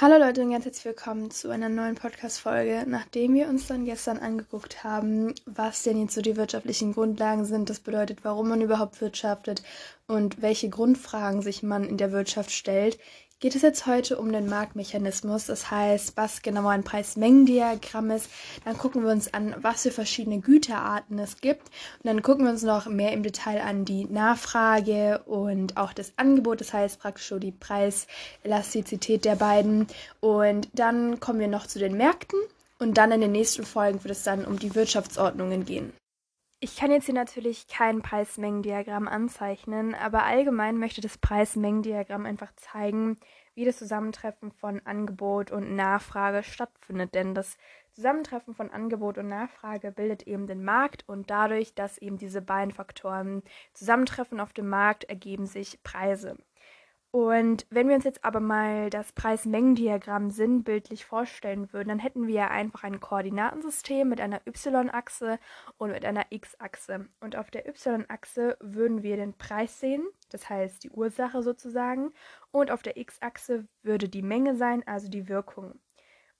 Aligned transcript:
Hallo 0.00 0.16
Leute 0.16 0.42
und 0.42 0.52
ganz 0.52 0.64
herzlich 0.64 0.84
willkommen 0.84 1.32
zu 1.32 1.50
einer 1.50 1.68
neuen 1.68 1.96
Podcast-Folge. 1.96 2.84
Nachdem 2.86 3.34
wir 3.34 3.48
uns 3.48 3.66
dann 3.66 3.84
gestern 3.84 4.18
angeguckt 4.18 4.84
haben, 4.84 5.34
was 5.44 5.82
denn 5.82 6.00
jetzt 6.00 6.14
so 6.14 6.20
die 6.20 6.36
wirtschaftlichen 6.36 6.92
Grundlagen 6.92 7.44
sind, 7.44 7.68
das 7.68 7.80
bedeutet, 7.80 8.20
warum 8.22 8.48
man 8.48 8.60
überhaupt 8.60 9.00
wirtschaftet 9.00 9.64
und 10.06 10.40
welche 10.40 10.68
Grundfragen 10.68 11.42
sich 11.42 11.64
man 11.64 11.82
in 11.82 11.96
der 11.96 12.12
Wirtschaft 12.12 12.52
stellt, 12.52 12.96
geht 13.40 13.54
es 13.54 13.62
jetzt 13.62 13.86
heute 13.86 14.18
um 14.18 14.32
den 14.32 14.48
Marktmechanismus. 14.48 15.46
Das 15.46 15.70
heißt, 15.70 16.16
was 16.16 16.42
genau 16.42 16.66
ein 16.68 16.82
Preis-Mengen-Diagramm 16.82 18.10
ist. 18.10 18.28
Dann 18.64 18.76
gucken 18.76 19.04
wir 19.04 19.10
uns 19.10 19.32
an, 19.32 19.54
was 19.60 19.82
für 19.82 19.90
verschiedene 19.90 20.40
Güterarten 20.40 21.18
es 21.18 21.40
gibt. 21.40 21.68
Und 22.02 22.06
dann 22.06 22.22
gucken 22.22 22.44
wir 22.44 22.52
uns 22.52 22.62
noch 22.62 22.86
mehr 22.86 23.12
im 23.12 23.22
Detail 23.22 23.62
an 23.62 23.84
die 23.84 24.06
Nachfrage 24.06 25.20
und 25.26 25.76
auch 25.76 25.92
das 25.92 26.12
Angebot. 26.16 26.60
Das 26.60 26.72
heißt 26.72 26.98
praktisch 26.98 27.28
so 27.28 27.38
die 27.38 27.52
Preiselastizität 27.52 29.24
der 29.24 29.36
beiden. 29.36 29.86
Und 30.20 30.68
dann 30.72 31.20
kommen 31.20 31.40
wir 31.40 31.48
noch 31.48 31.66
zu 31.66 31.78
den 31.78 31.96
Märkten. 31.96 32.40
Und 32.80 32.96
dann 32.98 33.12
in 33.12 33.20
den 33.20 33.32
nächsten 33.32 33.64
Folgen 33.64 34.02
wird 34.04 34.12
es 34.12 34.22
dann 34.22 34.44
um 34.44 34.58
die 34.58 34.74
Wirtschaftsordnungen 34.74 35.64
gehen. 35.64 35.92
Ich 36.60 36.74
kann 36.74 36.90
jetzt 36.90 37.04
hier 37.06 37.14
natürlich 37.14 37.68
kein 37.68 38.02
Preis-Mengen-Diagramm 38.02 39.06
anzeichnen, 39.06 39.94
aber 39.94 40.24
allgemein 40.24 40.76
möchte 40.76 41.00
das 41.00 41.16
Preis-Mengen-Diagramm 41.16 42.26
einfach 42.26 42.52
zeigen, 42.56 43.16
wie 43.54 43.64
das 43.64 43.78
Zusammentreffen 43.78 44.50
von 44.50 44.84
Angebot 44.84 45.52
und 45.52 45.76
Nachfrage 45.76 46.42
stattfindet. 46.42 47.14
Denn 47.14 47.32
das 47.32 47.58
Zusammentreffen 47.92 48.54
von 48.54 48.70
Angebot 48.70 49.18
und 49.18 49.28
Nachfrage 49.28 49.92
bildet 49.92 50.24
eben 50.24 50.48
den 50.48 50.64
Markt 50.64 51.04
und 51.08 51.30
dadurch, 51.30 51.74
dass 51.74 51.98
eben 51.98 52.18
diese 52.18 52.42
beiden 52.42 52.72
Faktoren 52.72 53.44
zusammentreffen 53.72 54.40
auf 54.40 54.52
dem 54.52 54.68
Markt, 54.68 55.04
ergeben 55.04 55.46
sich 55.46 55.80
Preise. 55.84 56.36
Und 57.10 57.66
wenn 57.70 57.88
wir 57.88 57.94
uns 57.94 58.04
jetzt 58.04 58.22
aber 58.22 58.40
mal 58.40 58.90
das 58.90 59.12
Preis-Mengen-Diagramm 59.12 60.30
sinnbildlich 60.30 61.06
vorstellen 61.06 61.72
würden, 61.72 61.88
dann 61.88 61.98
hätten 61.98 62.26
wir 62.26 62.50
einfach 62.50 62.84
ein 62.84 63.00
Koordinatensystem 63.00 64.06
mit 64.06 64.20
einer 64.20 64.42
y-Achse 64.46 65.38
und 65.78 65.92
mit 65.92 66.04
einer 66.04 66.26
x-Achse. 66.28 67.08
Und 67.20 67.34
auf 67.34 67.50
der 67.50 67.66
y-Achse 67.66 68.58
würden 68.60 69.02
wir 69.02 69.16
den 69.16 69.32
Preis 69.38 69.80
sehen, 69.80 70.06
das 70.28 70.50
heißt 70.50 70.84
die 70.84 70.90
Ursache 70.90 71.42
sozusagen, 71.42 72.12
und 72.50 72.70
auf 72.70 72.82
der 72.82 72.98
x-Achse 72.98 73.66
würde 73.82 74.10
die 74.10 74.22
Menge 74.22 74.54
sein, 74.56 74.86
also 74.86 75.08
die 75.08 75.28
Wirkung. 75.28 75.80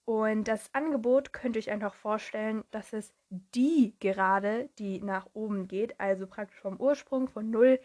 Und 0.05 0.47
das 0.47 0.73
Angebot 0.73 1.33
könnt 1.33 1.55
ihr 1.55 1.59
euch 1.59 1.69
einfach 1.69 1.93
vorstellen, 1.93 2.63
dass 2.71 2.93
es 2.93 3.13
die 3.29 3.95
Gerade, 3.99 4.69
die 4.79 5.01
nach 5.01 5.27
oben 5.33 5.67
geht, 5.67 5.99
also 5.99 6.25
praktisch 6.25 6.59
vom 6.59 6.79
Ursprung 6.79 7.27
von 7.27 7.51
0 7.51 7.79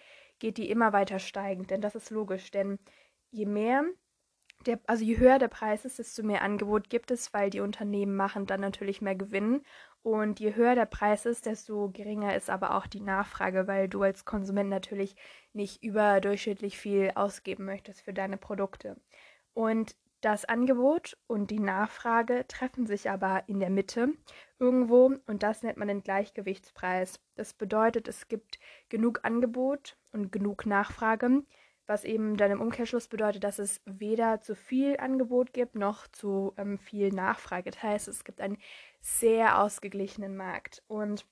geht 0.45 0.59
die 0.59 0.69
immer 0.69 0.93
weiter 0.93 1.21
steigend. 1.21 1.71
Denn 1.71 1.81
das 1.81 1.95
ist 1.95 2.11
logisch, 2.11 2.51
denn 2.51 2.79
je 3.31 3.47
mehr, 3.47 3.83
der, 4.67 4.79
also 4.87 5.03
je 5.03 5.17
höher 5.17 5.39
der 5.39 5.49
Preis 5.49 5.87
ist, 5.87 5.99
desto 5.99 6.23
mehr 6.23 6.43
Angebot 6.43 6.91
gibt 6.91 7.11
es, 7.11 7.33
weil 7.33 7.49
die 7.49 7.61
Unternehmen 7.61 8.15
machen 8.15 8.45
dann 8.45 8.61
natürlich 8.61 9.01
mehr 9.01 9.15
Gewinn. 9.15 9.63
Und 10.03 10.41
je 10.41 10.55
höher 10.55 10.75
der 10.75 10.85
Preis 10.85 11.25
ist, 11.25 11.47
desto 11.47 11.89
geringer 11.89 12.37
ist 12.37 12.51
aber 12.51 12.77
auch 12.77 12.87
die 12.87 13.01
Nachfrage, 13.01 13.67
weil 13.67 13.89
du 13.89 14.03
als 14.03 14.27
Konsument 14.27 14.69
natürlich 14.69 15.17
nicht 15.55 15.83
überdurchschnittlich 15.83 16.77
viel 16.77 17.13
ausgeben 17.15 17.65
möchtest 17.65 18.03
für 18.03 18.13
deine 18.13 18.37
Produkte. 18.37 19.01
Und 19.55 19.97
das 20.21 20.45
Angebot 20.45 21.17
und 21.27 21.51
die 21.51 21.59
Nachfrage 21.59 22.45
treffen 22.49 22.87
sich 22.87 23.09
aber 23.09 23.45
in 23.47 23.61
der 23.61 23.71
Mitte 23.71 24.13
irgendwo 24.59 25.15
und 25.27 25.43
das 25.43 25.63
nennt 25.63 25.79
man 25.79 25.89
den 25.89 26.03
Gleichgewichtspreis. 26.03 27.19
Das 27.35 27.55
bedeutet, 27.55 28.09
es 28.09 28.29
gibt 28.29 28.59
genug 28.91 29.21
Angebot 29.23 29.97
und 30.15 30.33
genug 30.33 30.65
Nachfrage, 30.65 31.43
was 31.87 32.05
eben 32.05 32.37
dann 32.37 32.51
im 32.51 32.61
Umkehrschluss 32.61 33.09
bedeutet, 33.09 33.45
dass 33.45 33.59
es 33.59 33.83
weder 33.85 34.41
zu 34.41 34.55
viel 34.55 34.97
Angebot 34.97 35.53
gibt 35.53 35.75
noch 35.75 36.07
zu 36.09 36.55
ähm, 36.57 36.79
viel 36.79 37.11
Nachfrage. 37.11 37.71
Das 37.71 37.83
heißt, 37.83 38.09
es 38.09 38.25
gibt 38.25 38.41
einen 38.41 38.59
sehr 39.01 39.61
ausgeglichenen 39.61 40.37
Markt. 40.37 40.83
Und 40.87 41.27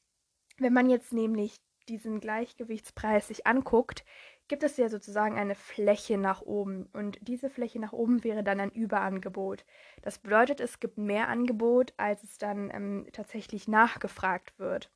wenn 0.59 0.75
man 0.75 0.91
jetzt 0.91 1.13
nämlich 1.13 1.57
diesen 1.89 2.21
Gleichgewichtspreis 2.21 3.29
sich 3.29 3.47
anguckt, 3.47 4.05
gibt 4.49 4.63
es 4.63 4.77
ja 4.77 4.89
sozusagen 4.89 5.39
eine 5.39 5.55
Fläche 5.55 6.19
nach 6.19 6.43
oben. 6.43 6.87
Und 6.93 7.19
diese 7.23 7.49
Fläche 7.49 7.81
nach 7.81 7.93
oben 7.93 8.23
wäre 8.23 8.45
dann 8.45 8.61
ein 8.61 8.71
Überangebot. 8.71 9.65
Das 10.03 10.19
bedeutet, 10.19 10.61
es 10.61 10.79
gibt 10.81 10.99
mehr 10.99 11.29
Angebot, 11.29 11.95
als 11.97 12.23
es 12.23 12.37
dann 12.37 12.71
ähm, 12.71 13.07
tatsächlich 13.13 13.69
nachgefragt 13.69 14.59
wird. 14.59 14.91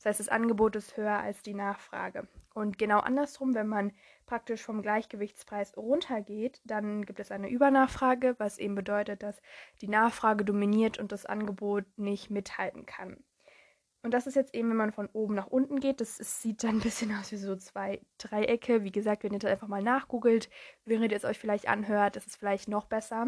Das 0.00 0.06
heißt, 0.06 0.20
das 0.20 0.28
Angebot 0.30 0.76
ist 0.76 0.96
höher 0.96 1.18
als 1.18 1.42
die 1.42 1.52
Nachfrage. 1.52 2.26
Und 2.54 2.78
genau 2.78 3.00
andersrum, 3.00 3.54
wenn 3.54 3.68
man 3.68 3.92
praktisch 4.24 4.62
vom 4.62 4.80
Gleichgewichtspreis 4.80 5.76
runtergeht, 5.76 6.62
dann 6.64 7.04
gibt 7.04 7.20
es 7.20 7.30
eine 7.30 7.50
Übernachfrage, 7.50 8.34
was 8.38 8.56
eben 8.56 8.74
bedeutet, 8.74 9.22
dass 9.22 9.42
die 9.82 9.88
Nachfrage 9.88 10.46
dominiert 10.46 10.98
und 10.98 11.12
das 11.12 11.26
Angebot 11.26 11.84
nicht 11.98 12.30
mithalten 12.30 12.86
kann. 12.86 13.22
Und 14.02 14.14
das 14.14 14.26
ist 14.26 14.36
jetzt 14.36 14.54
eben, 14.54 14.70
wenn 14.70 14.78
man 14.78 14.92
von 14.92 15.10
oben 15.12 15.34
nach 15.34 15.48
unten 15.48 15.80
geht. 15.80 16.00
Das, 16.00 16.16
das 16.16 16.40
sieht 16.40 16.64
dann 16.64 16.76
ein 16.76 16.80
bisschen 16.80 17.14
aus 17.20 17.30
wie 17.30 17.36
so 17.36 17.54
zwei 17.56 18.00
Dreiecke. 18.16 18.82
Wie 18.82 18.92
gesagt, 18.92 19.22
wenn 19.22 19.34
ihr 19.34 19.38
das 19.38 19.50
einfach 19.50 19.68
mal 19.68 19.82
nachgoogelt, 19.82 20.48
während 20.86 21.12
ihr 21.12 21.18
es 21.18 21.26
euch 21.26 21.38
vielleicht 21.38 21.68
anhört, 21.68 22.16
ist 22.16 22.26
es 22.26 22.36
vielleicht 22.36 22.68
noch 22.68 22.86
besser. 22.86 23.26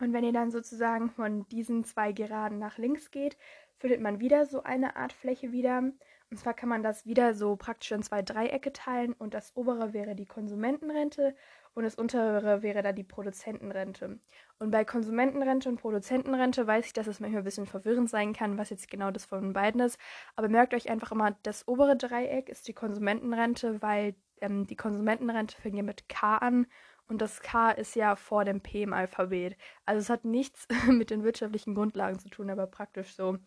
Und 0.00 0.12
wenn 0.12 0.24
ihr 0.24 0.32
dann 0.32 0.50
sozusagen 0.50 1.10
von 1.10 1.48
diesen 1.48 1.84
zwei 1.84 2.12
Geraden 2.12 2.58
nach 2.58 2.78
links 2.78 3.10
geht, 3.10 3.36
findet 3.78 4.00
man 4.00 4.20
wieder 4.20 4.46
so 4.46 4.62
eine 4.62 4.96
Art 4.96 5.12
Fläche 5.12 5.52
wieder. 5.52 5.82
Und 6.30 6.36
zwar 6.36 6.52
kann 6.52 6.68
man 6.68 6.82
das 6.82 7.06
wieder 7.06 7.32
so 7.32 7.56
praktisch 7.56 7.90
in 7.92 8.02
zwei 8.02 8.20
Dreiecke 8.20 8.72
teilen 8.72 9.14
und 9.14 9.32
das 9.32 9.56
obere 9.56 9.94
wäre 9.94 10.14
die 10.14 10.26
Konsumentenrente 10.26 11.34
und 11.74 11.84
das 11.84 11.94
untere 11.94 12.62
wäre 12.62 12.82
dann 12.82 12.96
die 12.96 13.04
Produzentenrente. 13.04 14.18
Und 14.58 14.70
bei 14.70 14.84
Konsumentenrente 14.84 15.70
und 15.70 15.80
Produzentenrente 15.80 16.66
weiß 16.66 16.84
ich, 16.86 16.92
dass 16.92 17.06
es 17.06 17.20
manchmal 17.20 17.40
ein 17.42 17.44
bisschen 17.44 17.66
verwirrend 17.66 18.10
sein 18.10 18.34
kann, 18.34 18.58
was 18.58 18.68
jetzt 18.68 18.90
genau 18.90 19.10
das 19.10 19.24
von 19.24 19.54
beiden 19.54 19.80
ist. 19.80 19.98
Aber 20.36 20.48
merkt 20.48 20.74
euch 20.74 20.90
einfach 20.90 21.12
immer, 21.12 21.34
das 21.44 21.66
obere 21.66 21.96
Dreieck 21.96 22.50
ist 22.50 22.68
die 22.68 22.74
Konsumentenrente, 22.74 23.80
weil 23.80 24.14
ähm, 24.42 24.66
die 24.66 24.76
Konsumentenrente 24.76 25.58
fängt 25.58 25.76
ja 25.76 25.82
mit 25.82 26.08
K 26.10 26.36
an 26.36 26.66
und 27.08 27.22
das 27.22 27.40
K 27.40 27.70
ist 27.70 27.96
ja 27.96 28.16
vor 28.16 28.44
dem 28.44 28.60
P 28.60 28.82
im 28.82 28.92
Alphabet. 28.92 29.56
Also 29.86 30.00
es 30.00 30.10
hat 30.10 30.24
nichts 30.24 30.68
mit 30.88 31.10
den 31.10 31.24
wirtschaftlichen 31.24 31.74
Grundlagen 31.74 32.18
zu 32.18 32.28
tun, 32.28 32.50
aber 32.50 32.66
praktisch 32.66 33.14
so 33.14 33.38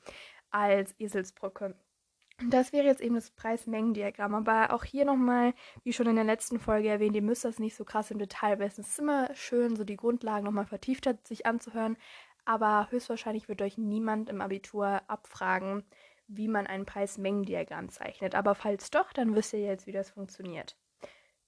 als 0.49 0.95
Eselsbrücke. 0.99 1.75
Das 2.49 2.73
wäre 2.73 2.87
jetzt 2.87 3.01
eben 3.01 3.13
das 3.13 3.29
Preis-Mengen-Diagramm. 3.29 4.33
Aber 4.33 4.73
auch 4.73 4.83
hier 4.83 5.05
nochmal, 5.05 5.53
wie 5.83 5.93
schon 5.93 6.07
in 6.07 6.15
der 6.15 6.25
letzten 6.25 6.59
Folge 6.59 6.89
erwähnt, 6.89 7.15
ihr 7.15 7.21
müsst 7.21 7.45
das 7.45 7.59
nicht 7.59 7.75
so 7.75 7.85
krass 7.85 8.09
im 8.09 8.17
Detail 8.17 8.57
wissen. 8.57 8.81
Es 8.81 8.89
ist 8.89 8.99
immer 8.99 9.33
schön, 9.35 9.75
so 9.75 9.83
die 9.83 9.97
Grundlagen 9.97 10.45
nochmal 10.45 10.65
vertiefter 10.65 11.17
sich 11.23 11.45
anzuhören. 11.45 11.97
Aber 12.45 12.87
höchstwahrscheinlich 12.89 13.47
wird 13.47 13.61
euch 13.61 13.77
niemand 13.77 14.27
im 14.29 14.41
Abitur 14.41 15.01
abfragen, 15.07 15.83
wie 16.27 16.47
man 16.47 16.65
ein 16.65 16.87
Preis-Mengen-Diagramm 16.87 17.89
zeichnet. 17.89 18.33
Aber 18.33 18.55
falls 18.55 18.89
doch, 18.89 19.13
dann 19.13 19.35
wisst 19.35 19.53
ihr 19.53 19.59
jetzt, 19.59 19.85
wie 19.85 19.91
das 19.91 20.09
funktioniert. 20.09 20.75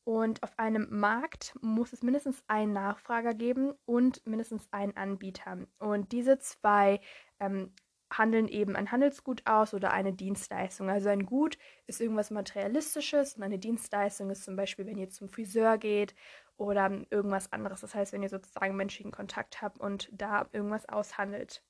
Und 0.06 0.44
auf 0.44 0.58
einem 0.60 0.88
Markt 0.90 1.56
muss 1.62 1.94
es 1.94 2.04
mindestens 2.04 2.44
einen 2.48 2.74
Nachfrager 2.74 3.34
geben 3.34 3.74
und 3.86 4.26
mindestens 4.26 4.68
einen 4.72 4.98
Anbieter. 4.98 5.60
Und 5.80 6.12
diese 6.12 6.40
zwei 6.40 7.00
ähm, 7.40 7.74
handeln 8.18 8.48
eben 8.48 8.76
ein 8.76 8.92
Handelsgut 8.92 9.42
aus 9.46 9.74
oder 9.74 9.92
eine 9.92 10.14
Dienstleistung. 10.14 10.90
Also 10.90 11.10
ein 11.10 11.26
Gut 11.26 11.58
ist 11.88 12.02
irgendwas 12.02 12.32
Materialistisches 12.32 13.36
und 13.36 13.44
eine 13.44 13.60
Dienstleistung 13.60 14.30
ist 14.30 14.44
zum 14.44 14.56
Beispiel, 14.56 14.86
wenn 14.86 14.98
ihr 14.98 15.10
zum 15.10 15.30
Friseur 15.30 15.78
geht 15.78 16.14
oder 16.58 16.92
irgendwas 17.10 17.52
anderes. 17.52 17.82
Das 17.82 17.96
heißt, 17.96 18.14
wenn 18.14 18.24
ihr 18.24 18.30
sozusagen 18.30 18.76
menschlichen 18.76 19.12
Kontakt 19.12 19.62
habt 19.62 19.80
und 19.80 20.10
da 20.12 20.48
irgendwas 20.52 20.88
aushandelt. 20.88 21.64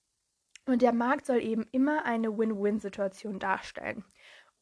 Und 0.66 0.82
der 0.82 0.94
Markt 0.94 1.26
soll 1.26 1.42
eben 1.42 1.66
immer 1.72 2.06
eine 2.06 2.38
Win-Win-Situation 2.38 3.38
darstellen. 3.38 4.06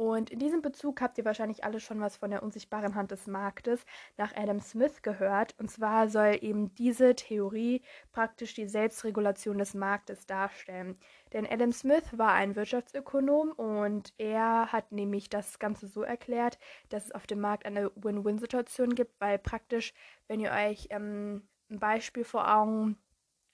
Und 0.01 0.31
in 0.31 0.39
diesem 0.39 0.63
Bezug 0.63 0.99
habt 0.99 1.19
ihr 1.19 1.25
wahrscheinlich 1.25 1.63
alle 1.63 1.79
schon 1.79 2.01
was 2.01 2.17
von 2.17 2.31
der 2.31 2.41
unsichtbaren 2.41 2.95
Hand 2.95 3.11
des 3.11 3.27
Marktes 3.27 3.85
nach 4.17 4.35
Adam 4.35 4.59
Smith 4.59 5.03
gehört. 5.03 5.53
Und 5.59 5.69
zwar 5.69 6.09
soll 6.09 6.39
eben 6.41 6.73
diese 6.73 7.13
Theorie 7.13 7.83
praktisch 8.11 8.55
die 8.55 8.65
Selbstregulation 8.65 9.59
des 9.59 9.75
Marktes 9.75 10.25
darstellen. 10.25 10.97
Denn 11.33 11.45
Adam 11.45 11.71
Smith 11.71 12.17
war 12.17 12.31
ein 12.31 12.55
Wirtschaftsökonom 12.55 13.51
und 13.51 14.11
er 14.17 14.71
hat 14.71 14.91
nämlich 14.91 15.29
das 15.29 15.59
Ganze 15.59 15.85
so 15.85 16.01
erklärt, 16.01 16.57
dass 16.89 17.05
es 17.05 17.11
auf 17.11 17.27
dem 17.27 17.39
Markt 17.39 17.67
eine 17.67 17.91
Win-Win-Situation 17.93 18.95
gibt, 18.95 19.21
weil 19.21 19.37
praktisch, 19.37 19.93
wenn 20.27 20.39
ihr 20.39 20.49
euch 20.49 20.87
ähm, 20.89 21.47
ein 21.69 21.79
Beispiel 21.79 22.23
vor 22.23 22.51
Augen 22.51 22.97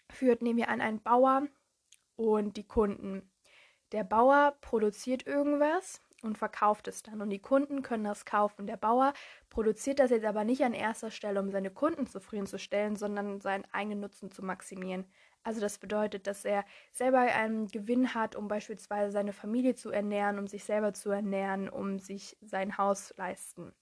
führt, 0.10 0.42
nehmen 0.42 0.60
wir 0.60 0.70
an 0.70 0.80
einen 0.80 1.02
Bauer 1.02 1.46
und 2.16 2.56
die 2.56 2.66
Kunden. 2.66 3.30
Der 3.92 4.06
Bauer 4.06 4.56
produziert 4.62 5.28
irgendwas 5.28 6.02
und 6.22 6.38
verkauft 6.38 6.88
es 6.88 7.04
dann. 7.04 7.22
Und 7.22 7.30
die 7.30 7.40
Kunden 7.40 7.82
können 7.82 8.04
das 8.04 8.26
kaufen. 8.26 8.68
Der 8.68 8.78
Bauer 8.78 9.14
produziert 9.50 10.00
das 10.00 10.12
jetzt 10.12 10.26
aber 10.26 10.44
nicht 10.44 10.64
an 10.64 10.74
erster 10.74 11.12
Stelle, 11.12 11.40
um 11.40 11.52
seine 11.52 11.72
Kunden 11.72 12.08
zufriedenzustellen, 12.08 12.96
sondern 12.96 13.40
seinen 13.42 13.66
eigenen 13.72 14.00
Nutzen 14.00 14.32
zu 14.32 14.44
maximieren. 14.44 15.06
Also 15.44 15.62
das 15.62 15.78
bedeutet, 15.78 16.28
dass 16.28 16.44
er 16.44 16.66
selber 16.92 17.20
einen 17.20 17.68
Gewinn 17.68 18.14
hat, 18.14 18.36
um 18.36 18.48
beispielsweise 18.48 19.12
seine 19.12 19.32
Familie 19.32 19.76
zu 19.76 19.92
ernähren, 19.92 20.40
um 20.40 20.48
sich 20.48 20.66
selber 20.66 20.94
zu 20.94 21.10
ernähren, 21.10 21.70
um 21.70 22.00
sich 22.00 22.38
sein 22.42 22.78
Haus 22.78 23.14
leisten. 23.16 23.74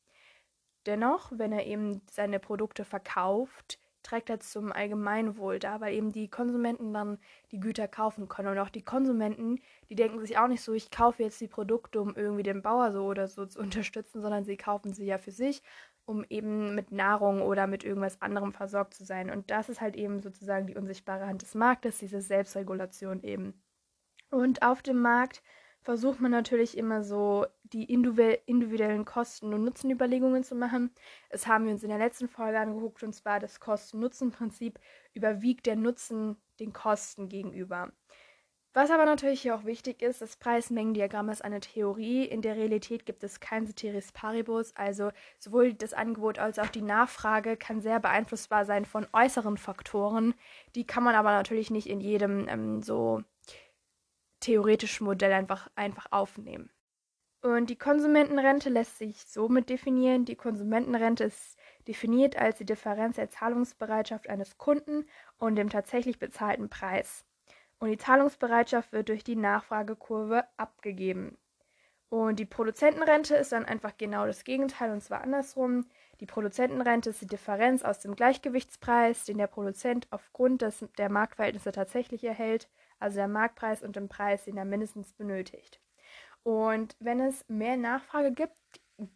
Dennoch, 0.86 1.32
wenn 1.34 1.52
er 1.52 1.66
eben 1.66 2.02
seine 2.12 2.40
Produkte 2.40 2.86
verkauft, 2.86 3.80
trägt 4.06 4.30
halt 4.30 4.44
zum 4.44 4.72
Allgemeinwohl 4.72 5.60
da, 5.60 5.82
weil 5.82 5.94
eben 5.94 6.12
die 6.12 6.30
Konsumenten 6.30 6.94
dann 6.94 7.18
die 7.52 7.60
Güter 7.60 7.88
kaufen 7.88 8.28
können. 8.28 8.50
Und 8.50 8.60
auch 8.60 8.70
die 8.70 8.84
Konsumenten, 8.84 9.60
die 9.90 9.96
denken 9.96 10.20
sich 10.20 10.38
auch 10.38 10.48
nicht 10.48 10.62
so, 10.62 10.74
ich 10.74 10.92
kaufe 10.92 11.24
jetzt 11.24 11.42
die 11.42 11.48
Produkte, 11.48 12.02
um 12.02 12.16
irgendwie 12.16 12.44
den 12.44 12.62
Bauer 12.62 12.92
so 12.92 13.06
oder 13.06 13.28
so 13.28 13.46
zu 13.46 13.60
unterstützen, 13.66 14.22
sondern 14.22 14.46
sie 14.46 14.58
kaufen 14.58 14.94
sie 14.94 15.06
ja 15.06 15.18
für 15.18 15.32
sich, 15.32 15.62
um 16.06 16.24
eben 16.30 16.76
mit 16.76 16.92
Nahrung 16.92 17.42
oder 17.42 17.68
mit 17.68 17.84
irgendwas 17.84 18.22
anderem 18.22 18.54
versorgt 18.54 18.94
zu 18.94 19.04
sein. 19.04 19.30
Und 19.32 19.50
das 19.50 19.70
ist 19.70 19.82
halt 19.82 19.96
eben 19.96 20.20
sozusagen 20.20 20.68
die 20.68 20.76
unsichtbare 20.76 21.26
Hand 21.26 21.42
des 21.42 21.56
Marktes, 21.56 21.98
diese 21.98 22.22
Selbstregulation 22.22 23.24
eben. 23.24 23.62
Und 24.30 24.62
auf 24.62 24.82
dem 24.82 25.02
Markt 25.02 25.42
versucht 25.86 26.20
man 26.20 26.32
natürlich 26.32 26.78
immer 26.78 27.04
so 27.04 27.46
die 27.64 27.84
individuellen 27.86 29.06
Kosten- 29.06 29.54
und 29.54 29.64
Nutzenüberlegungen 29.64 30.44
zu 30.44 30.56
machen. 30.56 30.90
Das 31.30 31.46
haben 31.46 31.66
wir 31.66 31.72
uns 31.72 31.84
in 31.84 31.90
der 31.90 32.00
letzten 32.00 32.28
Folge 32.28 32.60
angeguckt 32.60 33.04
und 33.04 33.14
zwar 33.14 33.40
das 33.40 33.60
Kosten-Nutzen-Prinzip 33.60 34.80
überwiegt 35.14 35.68
der 35.68 35.76
Nutzen 35.76 36.38
den 36.60 36.74
Kosten 36.74 37.30
gegenüber. 37.30 37.92
Was 38.74 38.92
aber 38.92 39.06
natürlich 39.06 39.42
hier 39.42 39.56
auch 39.56 39.64
wichtig 39.64 40.02
ist, 40.02 40.22
das 40.22 40.36
Preis-Mengen-Diagramm 40.38 41.30
ist 41.30 41.46
eine 41.46 41.62
Theorie. 41.62 42.26
In 42.26 42.42
der 42.42 42.58
Realität 42.58 43.06
gibt 43.06 43.24
es 43.24 43.40
kein 43.40 43.68
Ceteris 43.68 44.12
Paribus, 44.12 44.76
also 44.76 45.12
sowohl 45.40 45.76
das 45.76 45.94
Angebot 45.94 46.40
als 46.40 46.58
auch 46.60 46.68
die 46.68 46.82
Nachfrage 46.82 47.58
kann 47.58 47.80
sehr 47.80 48.00
beeinflussbar 48.00 48.66
sein 48.66 48.86
von 48.86 49.08
äußeren 49.14 49.58
Faktoren. 49.58 50.34
Die 50.74 50.86
kann 50.86 51.04
man 51.04 51.16
aber 51.16 51.32
natürlich 51.32 51.70
nicht 51.70 51.88
in 51.88 52.02
jedem 52.02 52.50
ähm, 52.50 52.82
so 52.82 53.24
theoretischen 54.40 55.06
Modell 55.06 55.34
einfach, 55.34 55.70
einfach 55.76 56.08
aufnehmen. 56.12 56.70
Und 57.42 57.70
die 57.70 57.78
Konsumentenrente 57.78 58.70
lässt 58.70 58.98
sich 58.98 59.22
somit 59.28 59.70
definieren. 59.70 60.26
Die 60.26 60.36
Konsumentenrente 60.36 61.26
ist 61.26 61.58
definiert 61.88 62.36
als 62.38 62.58
die 62.58 62.66
Differenz 62.66 63.18
der 63.18 63.30
Zahlungsbereitschaft 63.30 64.28
eines 64.30 64.58
Kunden 64.58 65.06
und 65.38 65.56
dem 65.56 65.70
tatsächlich 65.70 66.18
bezahlten 66.18 66.70
Preis. 66.70 67.24
Und 67.78 67.90
die 67.90 67.98
Zahlungsbereitschaft 67.98 68.92
wird 68.94 69.10
durch 69.10 69.24
die 69.24 69.36
Nachfragekurve 69.36 70.46
abgegeben. 70.58 71.38
Und 72.10 72.40
die 72.40 72.46
Produzentenrente 72.46 73.36
ist 73.36 73.52
dann 73.52 73.66
einfach 73.66 73.98
genau 73.98 74.26
das 74.26 74.44
Gegenteil 74.44 74.92
und 74.92 75.02
zwar 75.02 75.22
andersrum. 75.22 75.86
Die 76.20 76.26
Produzentenrente 76.26 77.10
ist 77.10 77.22
die 77.22 77.28
Differenz 77.28 77.84
aus 77.84 78.00
dem 78.00 78.16
Gleichgewichtspreis, 78.16 79.26
den 79.26 79.38
der 79.38 79.48
Produzent 79.48 80.08
aufgrund 80.12 80.62
des, 80.62 80.86
der 80.98 81.10
Marktverhältnisse 81.10 81.72
tatsächlich 81.72 82.24
erhält, 82.24 82.70
also 83.00 83.18
der 83.18 83.28
Marktpreis 83.28 83.84
und 83.84 83.96
dem 83.96 84.10
Preis, 84.10 84.46
den 84.46 84.58
er 84.58 84.66
mindestens 84.66 85.14
benötigt. 85.14 85.82
Und 86.44 86.96
wenn 87.00 87.20
es 87.22 87.44
mehr 87.48 87.78
Nachfrage 87.78 88.32
gibt, 88.32 88.56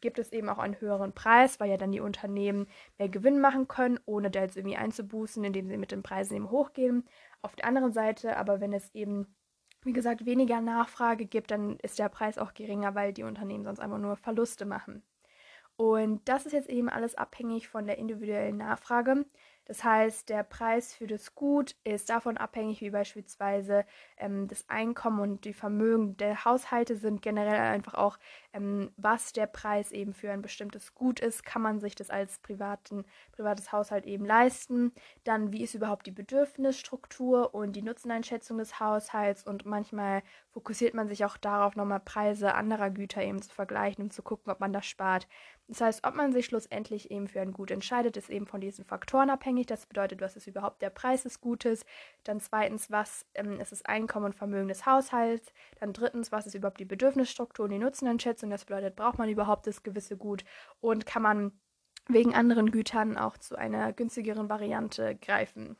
gibt 0.01 0.19
es 0.19 0.31
eben 0.33 0.49
auch 0.49 0.57
einen 0.57 0.79
höheren 0.81 1.13
Preis, 1.13 1.59
weil 1.59 1.69
ja 1.69 1.77
dann 1.77 1.91
die 1.91 2.01
Unternehmen 2.01 2.67
mehr 2.97 3.09
Gewinn 3.09 3.39
machen 3.39 3.67
können, 3.67 3.99
ohne 4.05 4.29
da 4.29 4.41
jetzt 4.41 4.57
irgendwie 4.57 4.77
einzubußen, 4.77 5.43
indem 5.43 5.67
sie 5.67 5.77
mit 5.77 5.91
den 5.91 6.03
Preisen 6.03 6.35
eben 6.35 6.51
hochgehen. 6.51 7.07
Auf 7.41 7.55
der 7.55 7.65
anderen 7.65 7.93
Seite, 7.93 8.37
aber 8.37 8.59
wenn 8.59 8.73
es 8.73 8.93
eben, 8.93 9.35
wie 9.83 9.93
gesagt, 9.93 10.25
weniger 10.25 10.59
Nachfrage 10.59 11.25
gibt, 11.25 11.51
dann 11.51 11.77
ist 11.77 11.99
der 11.99 12.09
Preis 12.09 12.37
auch 12.37 12.53
geringer, 12.53 12.95
weil 12.95 13.13
die 13.13 13.23
Unternehmen 13.23 13.63
sonst 13.63 13.79
einfach 13.79 13.99
nur 13.99 14.17
Verluste 14.17 14.65
machen. 14.65 15.03
Und 15.77 16.27
das 16.27 16.45
ist 16.45 16.51
jetzt 16.51 16.69
eben 16.69 16.89
alles 16.89 17.15
abhängig 17.15 17.69
von 17.69 17.85
der 17.85 17.97
individuellen 17.97 18.57
Nachfrage. 18.57 19.25
Das 19.69 19.83
heißt, 19.83 20.29
der 20.29 20.41
Preis 20.41 20.95
für 20.95 21.05
das 21.05 21.35
Gut 21.35 21.75
ist 21.83 22.09
davon 22.09 22.37
abhängig, 22.37 22.81
wie 22.81 22.89
beispielsweise 22.89 23.85
ähm, 24.17 24.47
das 24.47 24.67
Einkommen 24.67 25.19
und 25.19 25.45
die 25.45 25.53
Vermögen 25.53 26.17
der 26.17 26.43
Haushalte 26.43 26.95
sind. 26.95 27.21
Generell 27.21 27.59
einfach 27.59 27.93
auch, 27.93 28.17
ähm, 28.53 28.91
was 28.97 29.33
der 29.33 29.47
Preis 29.47 29.91
eben 29.91 30.13
für 30.13 30.31
ein 30.31 30.41
bestimmtes 30.41 30.95
Gut 30.95 31.19
ist. 31.19 31.45
Kann 31.45 31.61
man 31.61 31.79
sich 31.79 31.95
das 31.95 32.09
als 32.09 32.39
privaten, 32.39 33.05
privates 33.31 33.71
Haushalt 33.71 34.05
eben 34.05 34.25
leisten? 34.25 34.91
Dann, 35.23 35.51
wie 35.51 35.63
ist 35.63 35.73
überhaupt 35.73 36.05
die 36.05 36.11
Bedürfnisstruktur 36.11 37.53
und 37.53 37.73
die 37.73 37.81
Nutzeneinschätzung 37.81 38.57
des 38.57 38.79
Haushalts? 38.79 39.43
Und 39.43 39.65
manchmal 39.65 40.23
fokussiert 40.51 40.93
man 40.93 41.07
sich 41.07 41.25
auch 41.25 41.37
darauf, 41.37 41.75
nochmal 41.75 41.99
Preise 41.99 42.55
anderer 42.55 42.89
Güter 42.89 43.21
eben 43.21 43.41
zu 43.41 43.53
vergleichen, 43.53 44.05
um 44.05 44.11
zu 44.11 44.23
gucken, 44.23 44.51
ob 44.51 44.59
man 44.59 44.73
das 44.73 44.85
spart. 44.85 45.27
Das 45.69 45.81
heißt, 45.81 46.07
ob 46.07 46.15
man 46.15 46.31
sich 46.31 46.47
schlussendlich 46.47 47.11
eben 47.11 47.27
für 47.27 47.41
ein 47.41 47.53
Gut 47.53 47.69
entscheidet, 47.69 48.17
ist 48.17 48.31
eben 48.31 48.47
von 48.47 48.59
diesen 48.59 48.85
Faktoren 48.85 49.29
abhängig. 49.29 49.67
Das 49.67 49.85
bedeutet, 49.85 50.19
was 50.19 50.35
ist 50.35 50.47
überhaupt 50.47 50.81
der 50.81 50.89
Preis 50.89 51.23
des 51.23 51.41
Gutes? 51.41 51.85
Dann 52.23 52.39
zweitens, 52.39 52.89
was 52.89 53.23
ähm, 53.35 53.59
ist 53.59 53.71
das 53.71 53.85
Einkommen 53.85 54.25
und 54.25 54.35
Vermögen 54.35 54.67
des 54.67 54.87
Haushalts? 54.87 55.53
Dann 55.79 55.93
drittens, 55.93 56.31
was 56.31 56.47
ist 56.47 56.55
überhaupt 56.55 56.79
die 56.79 56.85
Bedürfnisstruktur 56.85 57.65
und 57.65 57.71
die 57.71 57.77
Nutzeneinschätzung? 57.77 58.38
Das 58.47 58.65
bedeutet, 58.65 58.95
braucht 58.95 59.17
man 59.17 59.29
überhaupt 59.29 59.67
das 59.67 59.83
gewisse 59.83 60.17
Gut? 60.17 60.45
Und 60.79 61.05
kann 61.05 61.21
man 61.23 61.51
wegen 62.07 62.33
anderen 62.33 62.71
Gütern 62.71 63.17
auch 63.17 63.37
zu 63.37 63.55
einer 63.55 63.91
günstigeren 63.93 64.49
Variante 64.49 65.15
greifen? 65.15 65.77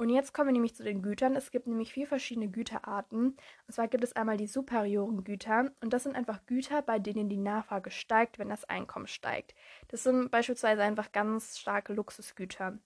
Und 0.00 0.10
jetzt 0.10 0.32
kommen 0.32 0.48
wir 0.48 0.52
nämlich 0.52 0.76
zu 0.76 0.84
den 0.84 1.02
Gütern. 1.02 1.34
Es 1.34 1.50
gibt 1.50 1.66
nämlich 1.66 1.92
vier 1.92 2.06
verschiedene 2.06 2.48
Güterarten. 2.48 3.36
Und 3.66 3.72
zwar 3.74 3.88
gibt 3.88 4.04
es 4.04 4.14
einmal 4.14 4.36
die 4.36 4.46
superioren 4.46 5.24
Güter. 5.24 5.72
Und 5.80 5.92
das 5.92 6.04
sind 6.04 6.14
einfach 6.14 6.46
Güter, 6.46 6.82
bei 6.82 7.00
denen 7.00 7.28
die 7.28 7.36
Nachfrage 7.36 7.90
steigt, 7.90 8.38
wenn 8.38 8.48
das 8.48 8.64
Einkommen 8.64 9.08
steigt. 9.08 9.56
Das 9.88 10.04
sind 10.04 10.30
beispielsweise 10.30 10.82
einfach 10.82 11.10
ganz 11.10 11.58
starke 11.58 11.94
Luxusgüter 11.94 12.78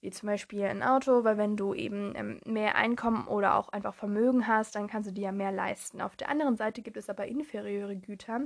wie 0.00 0.10
zum 0.10 0.28
Beispiel 0.28 0.64
ein 0.64 0.82
Auto, 0.82 1.24
weil 1.24 1.38
wenn 1.38 1.56
du 1.56 1.74
eben 1.74 2.14
ähm, 2.16 2.40
mehr 2.46 2.76
Einkommen 2.76 3.26
oder 3.26 3.56
auch 3.56 3.68
einfach 3.70 3.94
Vermögen 3.94 4.46
hast, 4.46 4.74
dann 4.74 4.86
kannst 4.86 5.10
du 5.10 5.12
dir 5.12 5.24
ja 5.24 5.32
mehr 5.32 5.50
leisten. 5.50 6.00
Auf 6.00 6.16
der 6.16 6.28
anderen 6.28 6.56
Seite 6.56 6.82
gibt 6.82 6.96
es 6.96 7.10
aber 7.10 7.26
inferieure 7.26 7.96
Güter 7.96 8.42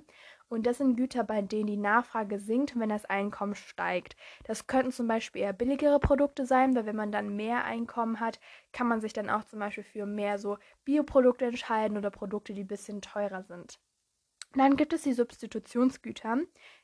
und 0.49 0.67
das 0.67 0.79
sind 0.79 0.97
Güter, 0.97 1.25
bei 1.25 1.43
denen 1.43 1.67
die 1.67 1.77
Nachfrage 1.77 2.39
sinkt, 2.39 2.79
wenn 2.79 2.89
das 2.89 3.05
Einkommen 3.05 3.55
steigt. 3.55 4.17
Das 4.45 4.67
könnten 4.67 4.93
zum 4.93 5.09
Beispiel 5.09 5.43
eher 5.43 5.53
billigere 5.53 5.99
Produkte 5.99 6.47
sein, 6.47 6.75
weil 6.75 6.87
wenn 6.87 6.97
man 6.97 7.13
dann 7.13 7.37
mehr 7.37 7.65
Einkommen 7.65 8.21
hat, 8.21 8.41
kann 8.73 8.87
man 8.87 9.01
sich 9.01 9.13
dann 9.13 9.31
auch 9.31 9.45
zum 9.45 9.59
Beispiel 9.59 9.85
für 9.85 10.07
mehr 10.07 10.39
so 10.39 10.59
Bioprodukte 10.85 11.45
entscheiden 11.45 11.97
oder 11.99 12.11
Produkte, 12.11 12.55
die 12.55 12.65
ein 12.65 12.69
bisschen 12.69 13.03
teurer 13.03 13.43
sind. 13.43 13.79
Dann 14.55 14.77
gibt 14.77 14.93
es 14.93 15.03
die 15.03 15.15
Substitutionsgüter. 15.15 16.39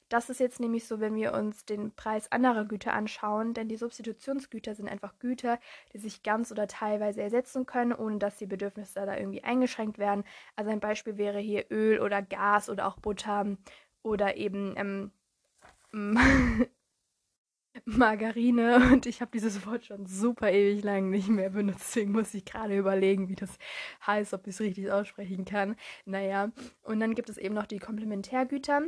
Das 0.09 0.31
ist 0.31 0.41
jetzt 0.41 0.59
nämlich 0.59 0.87
so, 0.87 1.01
wenn 1.01 1.15
wir 1.15 1.35
uns 1.35 1.65
den 1.67 1.93
Preis 1.95 2.33
anderer 2.33 2.65
Güter 2.65 2.95
anschauen, 2.95 3.53
denn 3.53 3.69
die 3.69 3.77
Substitutionsgüter 3.77 4.75
sind 4.75 4.89
einfach 4.89 5.19
Güter, 5.19 5.59
die 5.93 5.99
sich 5.99 6.23
ganz 6.23 6.51
oder 6.51 6.67
teilweise 6.67 7.23
ersetzen 7.23 7.67
können, 7.67 7.93
ohne 7.93 8.19
dass 8.19 8.39
die 8.39 8.47
Bedürfnisse 8.47 9.05
da 9.05 9.17
irgendwie 9.17 9.45
eingeschränkt 9.45 9.99
werden. 9.99 10.25
Also 10.57 10.71
ein 10.71 10.81
Beispiel 10.81 11.19
wäre 11.19 11.39
hier 11.41 11.67
Öl 11.71 12.01
oder 12.01 12.23
Gas 12.23 12.71
oder 12.71 12.87
auch 12.87 12.99
Butter 12.99 13.57
oder 14.03 14.37
eben 14.37 14.75
ähm, 14.77 15.13
Margarine 17.85 18.77
und 18.93 19.07
ich 19.07 19.21
habe 19.21 19.31
dieses 19.33 19.65
Wort 19.67 19.85
schon 19.85 20.07
super 20.07 20.51
ewig 20.51 20.83
lang 20.83 21.11
nicht 21.11 21.29
mehr 21.29 21.51
benutzt, 21.51 21.81
deswegen 21.81 22.13
muss 22.13 22.35
ich 22.35 22.45
gerade 22.45 22.77
überlegen, 22.77 23.29
wie 23.29 23.35
das 23.35 23.59
heißt, 24.07 24.35
ob 24.35 24.47
ich 24.47 24.55
es 24.55 24.61
richtig 24.61 24.91
aussprechen 24.91 25.45
kann. 25.45 25.77
Naja, 26.05 26.51
und 26.83 27.01
dann 27.01 27.15
gibt 27.15 27.31
es 27.31 27.39
eben 27.39 27.55
noch 27.55 27.67
die 27.67 27.79
Komplementärgüter. 27.79 28.83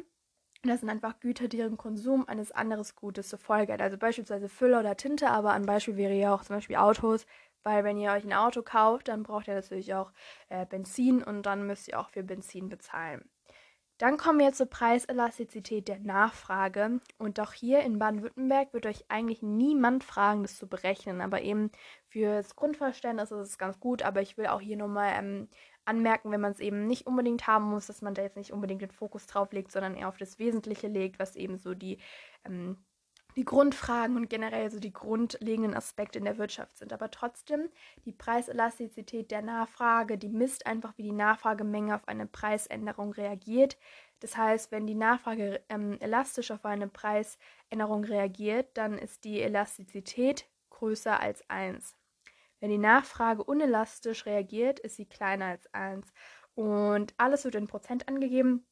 Das 0.63 0.81
sind 0.81 0.91
einfach 0.91 1.21
Güter, 1.21 1.49
deren 1.49 1.79
Konsum 1.79 2.29
eines 2.29 2.53
anderen 2.53 2.85
Gutes 2.95 3.29
zur 3.31 3.39
Folge 3.39 3.73
hat. 3.73 3.81
Also 3.81 3.97
beispielsweise 3.97 4.49
Füller 4.49 4.81
oder 4.81 4.97
Tinte, 4.97 5.31
aber 5.31 5.53
ein 5.53 5.65
Beispiel 5.65 5.97
wäre 5.97 6.13
ja 6.15 6.35
auch 6.35 6.45
zum 6.45 6.57
Beispiel 6.57 6.77
Autos, 6.77 7.25
weil 7.63 7.83
wenn 7.85 7.97
ihr 7.97 8.13
euch 8.13 8.25
ein 8.25 8.35
Auto 8.35 8.63
kauft, 8.63 9.09
dann 9.09 9.23
braucht 9.23 9.49
ihr 9.49 9.55
natürlich 9.55 9.95
auch 9.95 10.13
äh, 10.51 10.67
Benzin 10.67 11.23
und 11.23 11.45
dann 11.47 11.67
müsst 11.67 11.89
ihr 11.89 11.99
auch 11.99 12.11
für 12.11 12.23
Benzin 12.23 12.69
bezahlen. 12.69 13.25
Dann 14.01 14.17
kommen 14.17 14.39
wir 14.39 14.55
zur 14.55 14.65
Preiselastizität 14.65 15.87
der 15.87 15.99
Nachfrage. 15.99 17.01
Und 17.19 17.39
auch 17.39 17.53
hier 17.53 17.81
in 17.81 17.99
Baden-Württemberg 17.99 18.73
wird 18.73 18.87
euch 18.87 19.05
eigentlich 19.09 19.43
niemand 19.43 20.05
fragen, 20.05 20.41
das 20.41 20.57
zu 20.57 20.67
berechnen. 20.67 21.21
Aber 21.21 21.43
eben 21.43 21.71
fürs 22.09 22.57
Grundverständnis 22.57 23.31
ist 23.31 23.49
es 23.49 23.59
ganz 23.59 23.79
gut. 23.79 24.03
Aber 24.03 24.23
ich 24.23 24.39
will 24.39 24.47
auch 24.47 24.63
hier 24.63 24.79
nochmal 24.79 25.13
ähm, 25.19 25.49
anmerken, 25.85 26.31
wenn 26.31 26.41
man 26.41 26.53
es 26.53 26.61
eben 26.61 26.87
nicht 26.87 27.07
unbedingt 27.07 27.47
haben 27.47 27.65
muss, 27.65 27.87
dass 27.87 28.03
man 28.03 28.15
da 28.15 28.23
jetzt 28.23 28.37
nicht 28.37 28.53
unbedingt 28.53 28.83
den 28.83 28.91
Fokus 28.91 29.27
drauf 29.27 29.53
legt, 29.53 29.73
sondern 29.73 29.97
eher 29.97 30.09
auf 30.09 30.19
das 30.19 30.39
Wesentliche 30.39 30.89
legt, 30.89 31.19
was 31.19 31.37
eben 31.37 31.59
so 31.59 31.75
die, 31.75 31.99
ähm, 32.45 32.77
die 33.37 33.45
Grundfragen 33.45 34.17
und 34.17 34.29
generell 34.29 34.71
so 34.71 34.81
die 34.81 34.93
grundlegenden 34.93 35.75
Aspekte 35.75 36.19
in 36.19 36.25
der 36.25 36.39
Wirtschaft 36.39 36.77
sind. 36.79 36.93
Aber 36.93 37.11
trotzdem, 37.11 37.69
die 38.05 38.13
Preiselastizität 38.13 39.31
der 39.31 39.43
Nachfrage, 39.43 40.19
die 40.19 40.29
misst 40.29 40.67
einfach, 40.67 40.97
wie 40.97 41.05
die 41.05 41.13
Nachfragemenge 41.13 41.95
auf 41.95 42.09
eine 42.09 42.27
Preisänderung 42.27 43.13
reagiert. 43.13 43.79
Das 44.21 44.37
heißt, 44.37 44.73
wenn 44.73 44.87
die 44.87 44.95
Nachfrage 44.95 45.63
ähm, 45.69 45.97
elastisch 46.01 46.51
auf 46.51 46.65
eine 46.65 46.89
Preisänderung 46.89 48.05
reagiert, 48.05 48.77
dann 48.77 48.99
ist 48.99 49.25
die 49.25 49.41
Elastizität 49.41 50.47
größer 50.71 51.21
als 51.21 51.49
1. 51.49 51.97
Wenn 52.61 52.71
die 52.71 52.79
Nachfrage 52.79 53.43
unelastisch 53.43 54.27
reagiert, 54.27 54.79
ist 54.81 54.97
sie 54.97 55.07
kleiner 55.07 55.47
als 55.47 55.73
1. 55.73 56.13
Und 56.55 57.15
alles 57.17 57.45
wird 57.45 57.55
in 57.55 57.67
Prozent 57.67 58.09
angegeben. 58.09 58.67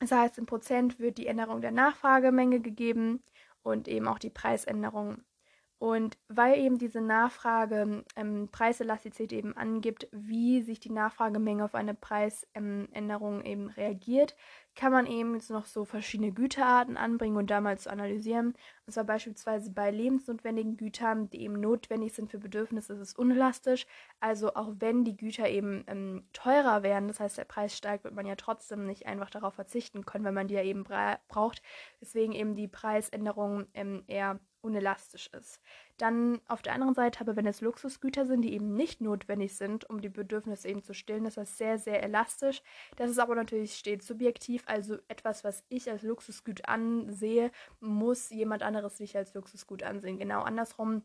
Das 0.00 0.12
heißt, 0.12 0.38
in 0.38 0.46
Prozent 0.46 0.98
wird 0.98 1.18
die 1.18 1.26
Änderung 1.26 1.60
der 1.60 1.70
Nachfragemenge 1.70 2.60
gegeben 2.60 3.22
und 3.62 3.88
eben 3.88 4.08
auch 4.08 4.18
die 4.18 4.30
Preisänderung. 4.30 5.22
Und 5.82 6.16
weil 6.28 6.60
eben 6.60 6.78
diese 6.78 7.00
Nachfrage 7.00 8.04
ähm, 8.14 8.48
Preiselastizität 8.52 9.32
eben 9.32 9.56
angibt, 9.56 10.06
wie 10.12 10.62
sich 10.62 10.78
die 10.78 10.92
Nachfragemenge 10.92 11.64
auf 11.64 11.74
eine 11.74 11.92
Preisänderung 11.92 13.40
ähm, 13.40 13.44
eben 13.44 13.66
reagiert, 13.66 14.36
kann 14.76 14.92
man 14.92 15.08
eben 15.08 15.34
jetzt 15.34 15.50
noch 15.50 15.66
so 15.66 15.84
verschiedene 15.84 16.30
Güterarten 16.30 16.96
anbringen 16.96 17.36
und 17.36 17.50
da 17.50 17.60
mal 17.60 17.80
zu 17.80 17.90
analysieren. 17.90 18.54
Und 18.86 18.92
zwar 18.92 19.02
beispielsweise 19.02 19.72
bei 19.72 19.90
lebensnotwendigen 19.90 20.76
Gütern, 20.76 21.28
die 21.30 21.42
eben 21.42 21.58
notwendig 21.58 22.12
sind 22.12 22.30
für 22.30 22.38
Bedürfnisse, 22.38 22.92
ist 22.92 23.00
es 23.00 23.14
unelastisch. 23.14 23.88
Also 24.20 24.54
auch 24.54 24.74
wenn 24.78 25.02
die 25.02 25.16
Güter 25.16 25.48
eben 25.48 25.82
ähm, 25.88 26.28
teurer 26.32 26.84
werden, 26.84 27.08
das 27.08 27.18
heißt 27.18 27.38
der 27.38 27.44
Preis 27.44 27.76
steigt, 27.76 28.04
wird 28.04 28.14
man 28.14 28.26
ja 28.26 28.36
trotzdem 28.36 28.86
nicht 28.86 29.06
einfach 29.06 29.30
darauf 29.30 29.54
verzichten 29.54 30.06
können, 30.06 30.24
wenn 30.24 30.34
man 30.34 30.46
die 30.46 30.54
ja 30.54 30.62
eben 30.62 30.84
bra 30.84 31.18
braucht. 31.26 31.60
Deswegen 32.00 32.34
eben 32.34 32.54
die 32.54 32.68
Preisänderung 32.68 33.66
ähm, 33.74 34.04
eher 34.06 34.38
unelastisch 34.62 35.28
ist. 35.28 35.60
Dann 35.98 36.40
auf 36.48 36.62
der 36.62 36.72
anderen 36.74 36.94
Seite 36.94 37.20
aber, 37.20 37.36
wenn 37.36 37.46
es 37.46 37.60
Luxusgüter 37.60 38.26
sind, 38.26 38.42
die 38.42 38.54
eben 38.54 38.74
nicht 38.74 39.00
notwendig 39.00 39.56
sind, 39.56 39.88
um 39.88 40.00
die 40.00 40.08
Bedürfnisse 40.08 40.68
eben 40.68 40.82
zu 40.82 40.94
stillen, 40.94 41.26
ist 41.26 41.36
das 41.36 41.58
sehr, 41.58 41.78
sehr 41.78 42.02
elastisch. 42.02 42.62
Das 42.96 43.10
ist 43.10 43.18
aber 43.18 43.34
natürlich 43.34 43.74
stets 43.74 44.06
subjektiv, 44.06 44.62
also 44.66 44.98
etwas, 45.08 45.44
was 45.44 45.64
ich 45.68 45.90
als 45.90 46.02
Luxusgut 46.02 46.68
ansehe, 46.68 47.50
muss 47.80 48.30
jemand 48.30 48.62
anderes 48.62 48.98
nicht 49.00 49.16
als 49.16 49.34
Luxusgut 49.34 49.82
ansehen. 49.82 50.18
Genau 50.18 50.42
andersrum, 50.42 51.02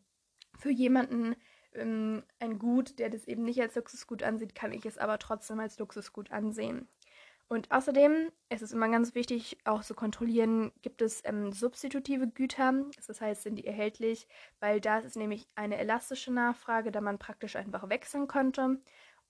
für 0.58 0.72
jemanden 0.72 1.36
ähm, 1.74 2.24
ein 2.40 2.60
Gut, 2.60 3.00
der 3.00 3.10
das 3.10 3.28
eben 3.28 3.44
nicht 3.44 3.62
als 3.62 3.76
Luxusgut 3.76 4.24
ansieht, 4.24 4.56
kann 4.56 4.72
ich 4.72 4.86
es 4.86 4.98
aber 4.98 5.20
trotzdem 5.20 5.60
als 5.60 5.78
Luxusgut 5.80 6.32
ansehen. 6.32 6.88
Und 7.50 7.72
außerdem 7.72 8.30
ist 8.50 8.62
es 8.62 8.74
immer 8.74 8.90
ganz 8.90 9.16
wichtig, 9.16 9.58
auch 9.64 9.82
zu 9.82 9.96
kontrollieren, 9.96 10.74
gibt 10.82 11.02
es 11.02 11.22
ähm, 11.24 11.54
substitutive 11.54 12.28
Güter, 12.28 12.74
das 13.08 13.22
heißt, 13.22 13.44
sind 13.44 13.56
die 13.56 13.66
erhältlich, 13.66 14.28
weil 14.60 14.82
da 14.82 15.00
ist 15.00 15.16
nämlich 15.16 15.48
eine 15.56 15.78
elastische 15.78 16.34
Nachfrage, 16.34 16.92
da 16.92 17.00
man 17.00 17.20
praktisch 17.20 17.56
einfach 17.56 17.88
wechseln 17.90 18.28
könnte. 18.28 18.82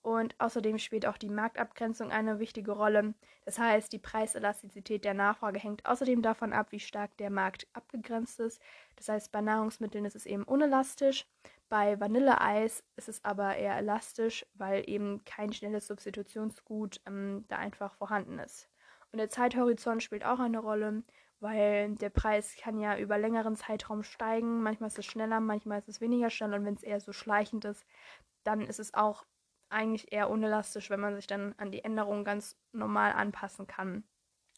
Und 0.02 0.34
außerdem 0.38 0.78
spielt 0.78 1.06
auch 1.06 1.18
die 1.18 1.28
Marktabgrenzung 1.28 2.10
eine 2.10 2.38
wichtige 2.38 2.72
Rolle. 2.72 3.14
Das 3.44 3.58
heißt, 3.58 3.92
die 3.92 3.98
Preiselastizität 3.98 5.04
der 5.04 5.14
Nachfrage 5.14 5.58
hängt 5.58 5.84
außerdem 5.86 6.22
davon 6.22 6.52
ab, 6.52 6.68
wie 6.70 6.80
stark 6.80 7.16
der 7.18 7.30
Markt 7.30 7.66
abgegrenzt 7.72 8.40
ist. 8.40 8.60
Das 8.96 9.08
heißt, 9.08 9.32
bei 9.32 9.40
Nahrungsmitteln 9.40 10.04
ist 10.04 10.16
es 10.16 10.26
eben 10.26 10.44
unelastisch. 10.44 11.26
Bei 11.68 12.00
Vanilleeis 12.00 12.82
ist 12.96 13.08
es 13.08 13.24
aber 13.24 13.56
eher 13.56 13.76
elastisch, 13.76 14.46
weil 14.54 14.88
eben 14.88 15.22
kein 15.24 15.52
schnelles 15.52 15.86
Substitutionsgut 15.86 17.00
ähm, 17.06 17.44
da 17.48 17.56
einfach 17.56 17.94
vorhanden 17.94 18.38
ist. 18.38 18.70
Und 19.12 19.18
der 19.18 19.28
Zeithorizont 19.28 20.02
spielt 20.02 20.24
auch 20.24 20.38
eine 20.38 20.60
Rolle, 20.60 21.02
weil 21.40 21.94
der 21.96 22.10
Preis 22.10 22.56
kann 22.56 22.78
ja 22.78 22.98
über 22.98 23.18
längeren 23.18 23.56
Zeitraum 23.56 24.02
steigen. 24.02 24.62
Manchmal 24.62 24.88
ist 24.88 24.98
es 24.98 25.06
schneller, 25.06 25.40
manchmal 25.40 25.78
ist 25.78 25.88
es 25.88 26.00
weniger 26.00 26.30
schnell. 26.30 26.54
Und 26.54 26.64
wenn 26.64 26.74
es 26.74 26.82
eher 26.82 27.00
so 27.00 27.12
schleichend 27.12 27.64
ist, 27.64 27.86
dann 28.44 28.62
ist 28.62 28.80
es 28.80 28.94
auch 28.94 29.24
eigentlich 29.68 30.12
eher 30.12 30.30
unelastisch, 30.30 30.88
wenn 30.88 31.00
man 31.00 31.14
sich 31.16 31.26
dann 31.26 31.54
an 31.58 31.70
die 31.70 31.84
Änderungen 31.84 32.24
ganz 32.24 32.56
normal 32.72 33.12
anpassen 33.12 33.66
kann. 33.66 34.04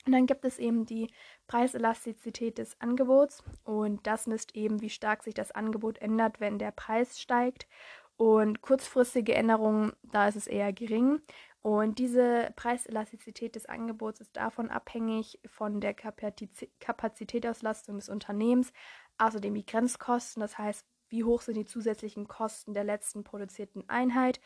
Und 0.07 0.12
dann 0.12 0.26
gibt 0.26 0.45
es 0.45 0.59
eben 0.59 0.87
die 0.87 1.11
Preiselastizität 1.47 2.59
des 2.59 2.80
Angebots 2.80 3.42
und 3.64 4.07
das 4.07 4.26
misst 4.26 4.57
eben, 4.57 4.80
wie 4.80 4.90
stark 4.90 5.23
sich 5.23 5.35
das 5.35 5.52
Angebot 5.52 5.99
ändert, 5.99 6.40
wenn 6.40 6.59
der 6.59 6.71
Preis 6.71 7.21
steigt. 7.21 7.66
Und 8.16 8.61
kurzfristige 8.61 9.35
Änderungen, 9.35 9.92
da 10.02 10.28
ist 10.28 10.37
es 10.37 10.47
eher 10.47 10.73
gering. 10.73 11.21
Und 11.62 11.99
diese 11.99 12.52
Preiselastizität 12.57 13.54
des 13.54 13.66
Angebots 13.66 14.21
ist 14.21 14.37
davon 14.37 14.71
abhängig 14.71 15.38
von 15.47 15.80
der 15.80 15.95
Kapazitätsauslastung 15.95 17.97
des 17.97 18.09
Unternehmens, 18.09 18.73
außerdem 19.19 19.54
die 19.54 19.66
Grenzkosten, 19.66 20.40
das 20.40 20.57
heißt, 20.57 20.87
wie 21.11 21.25
hoch 21.25 21.42
sind 21.42 21.57
die 21.57 21.66
zusätzlichen 21.66 22.28
Kosten 22.28 22.73
der 22.73 22.85
letzten 22.85 23.25
produzierten 23.25 23.87
Einheit, 23.88 24.40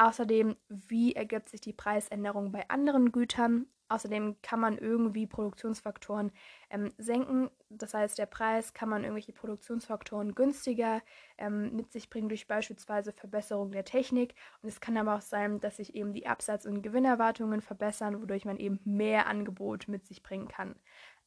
Außerdem, 0.00 0.56
wie 0.70 1.14
ergibt 1.14 1.50
sich 1.50 1.60
die 1.60 1.74
Preisänderung 1.74 2.52
bei 2.52 2.66
anderen 2.70 3.12
Gütern? 3.12 3.66
Außerdem 3.90 4.40
kann 4.40 4.58
man 4.58 4.78
irgendwie 4.78 5.26
Produktionsfaktoren 5.26 6.32
ähm, 6.70 6.90
senken. 6.96 7.50
Das 7.68 7.92
heißt, 7.92 8.16
der 8.16 8.24
Preis 8.24 8.72
kann 8.72 8.88
man 8.88 9.02
irgendwelche 9.02 9.34
Produktionsfaktoren 9.34 10.34
günstiger 10.34 11.02
ähm, 11.36 11.76
mit 11.76 11.92
sich 11.92 12.08
bringen 12.08 12.30
durch 12.30 12.48
beispielsweise 12.48 13.12
Verbesserung 13.12 13.72
der 13.72 13.84
Technik. 13.84 14.34
Und 14.62 14.70
es 14.70 14.80
kann 14.80 14.96
aber 14.96 15.16
auch 15.16 15.20
sein, 15.20 15.60
dass 15.60 15.76
sich 15.76 15.94
eben 15.94 16.14
die 16.14 16.26
Absatz- 16.26 16.64
und 16.64 16.80
Gewinnerwartungen 16.80 17.60
verbessern, 17.60 18.22
wodurch 18.22 18.46
man 18.46 18.56
eben 18.56 18.80
mehr 18.84 19.26
Angebot 19.26 19.86
mit 19.86 20.06
sich 20.06 20.22
bringen 20.22 20.48
kann. 20.48 20.76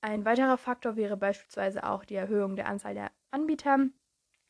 Ein 0.02 0.26
weiterer 0.26 0.58
Faktor 0.58 0.96
wäre 0.96 1.16
beispielsweise 1.16 1.84
auch 1.84 2.06
die 2.06 2.16
Erhöhung 2.16 2.56
der 2.56 2.70
Anzahl 2.70 2.96
der 2.96 3.12
Anbieter. 3.30 3.90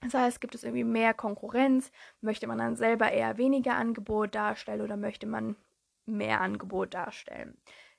Das 0.03 0.13
heißt, 0.13 0.41
gibt 0.41 0.53
es 0.53 0.63
irgendwie 0.63 0.83
mehr 0.83 1.13
Konkurrenz? 1.13 1.91
Möchte 2.22 2.45
man 2.48 2.57
dann 2.57 2.75
selber 2.75 3.12
eher 3.12 3.38
weniger 3.38 3.75
Angebot 3.75 4.36
darstellen 4.36 4.81
oder 4.81 4.98
möchte 4.98 5.25
man 5.25 5.55
mehr 6.05 6.41
Angebot 6.41 6.93
darstellen? 6.93 7.57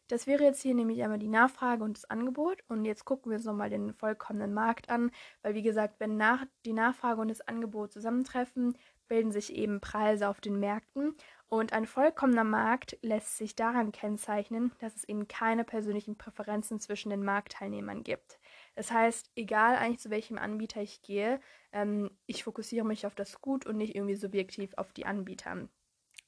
Das 0.09 0.27
wäre 0.27 0.45
jetzt 0.45 0.61
hier 0.61 0.75
nämlich 0.75 1.03
einmal 1.03 1.19
die 1.19 1.29
Nachfrage 1.29 1.83
und 1.83 1.97
das 1.97 2.05
Angebot. 2.11 2.63
Und 2.69 2.85
jetzt 2.85 3.07
gucken 3.07 3.31
wir 3.31 3.39
uns 3.39 3.47
nochmal 3.47 3.71
den 3.71 3.95
vollkommenen 3.95 4.53
Markt 4.53 4.91
an, 4.91 5.11
weil 5.43 5.55
wie 5.55 5.63
gesagt, 5.63 5.95
wenn 5.99 6.19
nach, 6.19 6.45
die 6.67 6.75
Nachfrage 6.75 7.23
und 7.23 7.29
das 7.29 7.41
Angebot 7.41 7.93
zusammentreffen, 7.93 8.77
bilden 9.09 9.33
sich 9.33 9.55
eben 9.55 9.81
Preise 9.81 10.29
auf 10.29 10.43
den 10.43 10.61
Märkten. 10.61 11.15
Und 11.49 11.73
ein 11.73 11.87
vollkommener 11.87 12.45
Markt 12.45 12.99
lässt 13.01 13.39
sich 13.39 13.57
daran 13.57 13.93
kennzeichnen, 13.93 14.73
dass 14.79 14.95
es 14.95 15.05
eben 15.05 15.27
keine 15.27 15.65
persönlichen 15.65 16.19
Präferenzen 16.19 16.81
zwischen 16.81 17.11
den 17.11 17.25
Marktteilnehmern 17.25 18.03
gibt. 18.03 18.39
Das 18.75 18.91
heißt, 18.91 19.31
egal 19.37 19.77
eigentlich 19.77 20.01
zu 20.01 20.11
welchem 20.11 20.39
Anbieter 20.39 20.83
ich 20.83 21.03
gehe, 21.03 21.41
ähm, 21.73 22.11
ich 22.27 22.45
fokussiere 22.45 22.87
mich 22.87 23.07
auf 23.07 23.15
das 23.15 23.41
Gut 23.41 23.67
und 23.67 23.77
nicht 23.77 23.95
irgendwie 23.95 24.17
subjektiv 24.17 24.73
auf 24.77 24.93
die 24.93 25.07
Anbieter. 25.07 25.69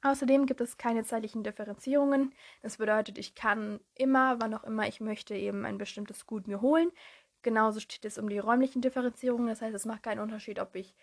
Außerdem 0.02 0.46
gibt 0.46 0.60
es 0.60 0.78
keine 0.78 1.04
zeitlichen 1.04 1.42
Differenzierungen. 1.42 2.32
Das 2.62 2.76
bedeutet, 2.76 3.18
ich 3.18 3.34
kann 3.34 3.80
immer, 3.94 4.40
wann 4.40 4.54
auch 4.54 4.64
immer 4.64 4.86
ich 4.86 5.00
möchte, 5.00 5.34
eben 5.34 5.64
ein 5.64 5.78
bestimmtes 5.78 6.26
Gut 6.26 6.46
mir 6.46 6.60
holen. 6.60 6.90
Genauso 7.42 7.80
steht 7.80 8.04
es 8.04 8.18
um 8.18 8.28
die 8.28 8.38
räumlichen 8.38 8.82
Differenzierungen. 8.82 9.48
Das 9.48 9.62
heißt, 9.62 9.74
es 9.74 9.86
macht 9.86 10.02
keinen 10.02 10.20
Unterschied, 10.20 10.60
ob 10.60 10.76
ich 10.76 10.94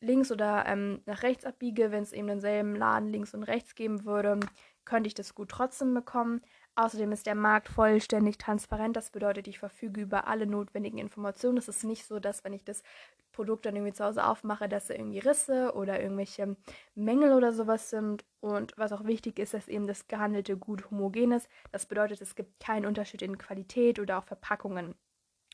links 0.00 0.30
oder 0.30 0.64
ähm, 0.66 1.02
nach 1.06 1.22
rechts 1.22 1.44
abbiege. 1.44 1.90
Wenn 1.90 2.02
es 2.02 2.12
eben 2.12 2.28
denselben 2.28 2.74
Laden 2.74 3.10
links 3.10 3.34
und 3.34 3.42
rechts 3.42 3.74
geben 3.74 4.04
würde, 4.04 4.40
könnte 4.84 5.08
ich 5.08 5.14
das 5.14 5.34
Gut 5.34 5.50
trotzdem 5.50 5.92
bekommen. 5.92 6.40
Außerdem 6.78 7.10
ist 7.10 7.26
der 7.26 7.34
Markt 7.34 7.68
vollständig 7.68 8.38
transparent. 8.38 8.94
Das 8.96 9.10
bedeutet, 9.10 9.48
ich 9.48 9.58
verfüge 9.58 10.00
über 10.00 10.28
alle 10.28 10.46
notwendigen 10.46 10.98
Informationen. 10.98 11.58
Es 11.58 11.66
ist 11.66 11.82
nicht 11.82 12.06
so, 12.06 12.20
dass 12.20 12.44
wenn 12.44 12.52
ich 12.52 12.62
das 12.62 12.84
Produkt 13.32 13.66
dann 13.66 13.74
irgendwie 13.74 13.94
zu 13.94 14.04
Hause 14.04 14.24
aufmache, 14.24 14.68
dass 14.68 14.86
da 14.86 14.94
irgendwie 14.94 15.18
Risse 15.18 15.72
oder 15.74 16.00
irgendwelche 16.00 16.54
Mängel 16.94 17.32
oder 17.32 17.52
sowas 17.52 17.90
sind. 17.90 18.24
Und 18.38 18.74
was 18.76 18.92
auch 18.92 19.02
wichtig 19.06 19.40
ist, 19.40 19.54
dass 19.54 19.66
eben 19.66 19.88
das 19.88 20.06
gehandelte 20.06 20.56
Gut 20.56 20.88
homogen 20.88 21.32
ist. 21.32 21.48
Das 21.72 21.86
bedeutet, 21.86 22.20
es 22.20 22.36
gibt 22.36 22.60
keinen 22.60 22.86
Unterschied 22.86 23.22
in 23.22 23.38
Qualität 23.38 23.98
oder 23.98 24.16
auch 24.18 24.24
Verpackungen. 24.24 24.94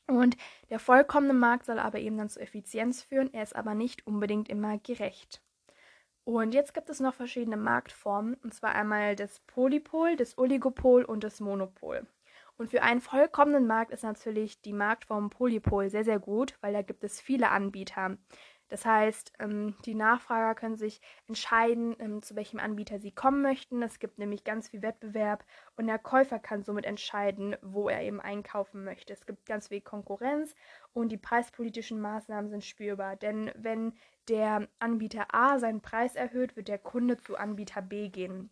Und 0.06 0.36
der 0.68 0.78
vollkommene 0.78 1.32
Markt 1.32 1.64
soll 1.64 1.78
aber 1.78 2.00
eben 2.00 2.18
dann 2.18 2.28
zu 2.28 2.38
Effizienz 2.38 3.02
führen. 3.02 3.32
Er 3.32 3.44
ist 3.44 3.56
aber 3.56 3.74
nicht 3.74 4.06
unbedingt 4.06 4.50
immer 4.50 4.76
gerecht. 4.76 5.40
Und 6.24 6.54
jetzt 6.54 6.72
gibt 6.72 6.88
es 6.88 7.00
noch 7.00 7.14
verschiedene 7.14 7.58
Marktformen, 7.58 8.34
und 8.42 8.54
zwar 8.54 8.74
einmal 8.74 9.14
das 9.14 9.40
Polypol, 9.40 10.16
das 10.16 10.38
Oligopol 10.38 11.04
und 11.04 11.22
das 11.22 11.40
Monopol. 11.40 12.06
Und 12.56 12.70
für 12.70 12.82
einen 12.82 13.00
vollkommenen 13.00 13.66
Markt 13.66 13.90
ist 13.90 14.04
natürlich 14.04 14.62
die 14.62 14.72
Marktform 14.72 15.28
Polypol 15.28 15.90
sehr, 15.90 16.04
sehr 16.04 16.20
gut, 16.20 16.56
weil 16.60 16.72
da 16.72 16.82
gibt 16.82 17.02
es 17.04 17.20
viele 17.20 17.50
Anbieter. 17.50 18.16
Das 18.74 18.84
heißt, 18.84 19.34
ähm, 19.38 19.76
die 19.84 19.94
Nachfrager 19.94 20.56
können 20.56 20.74
sich 20.74 21.00
entscheiden, 21.28 21.94
ähm, 22.00 22.22
zu 22.22 22.34
welchem 22.34 22.58
Anbieter 22.58 22.98
sie 22.98 23.12
kommen 23.12 23.40
möchten. 23.40 23.80
Es 23.84 24.00
gibt 24.00 24.18
nämlich 24.18 24.42
ganz 24.42 24.68
viel 24.68 24.82
Wettbewerb 24.82 25.44
und 25.76 25.86
der 25.86 26.00
Käufer 26.00 26.40
kann 26.40 26.64
somit 26.64 26.84
entscheiden, 26.84 27.54
wo 27.62 27.88
er 27.88 28.02
eben 28.02 28.20
einkaufen 28.20 28.82
möchte. 28.82 29.12
Es 29.12 29.26
gibt 29.26 29.46
ganz 29.46 29.68
viel 29.68 29.80
Konkurrenz 29.80 30.56
und 30.92 31.12
die 31.12 31.16
preispolitischen 31.16 32.00
Maßnahmen 32.00 32.50
sind 32.50 32.64
spürbar. 32.64 33.14
Denn 33.14 33.52
wenn 33.54 33.92
der 34.26 34.66
Anbieter 34.80 35.32
A 35.32 35.60
seinen 35.60 35.80
Preis 35.80 36.16
erhöht, 36.16 36.56
wird 36.56 36.66
der 36.66 36.78
Kunde 36.78 37.16
zu 37.16 37.36
Anbieter 37.36 37.80
B 37.80 38.08
gehen 38.08 38.50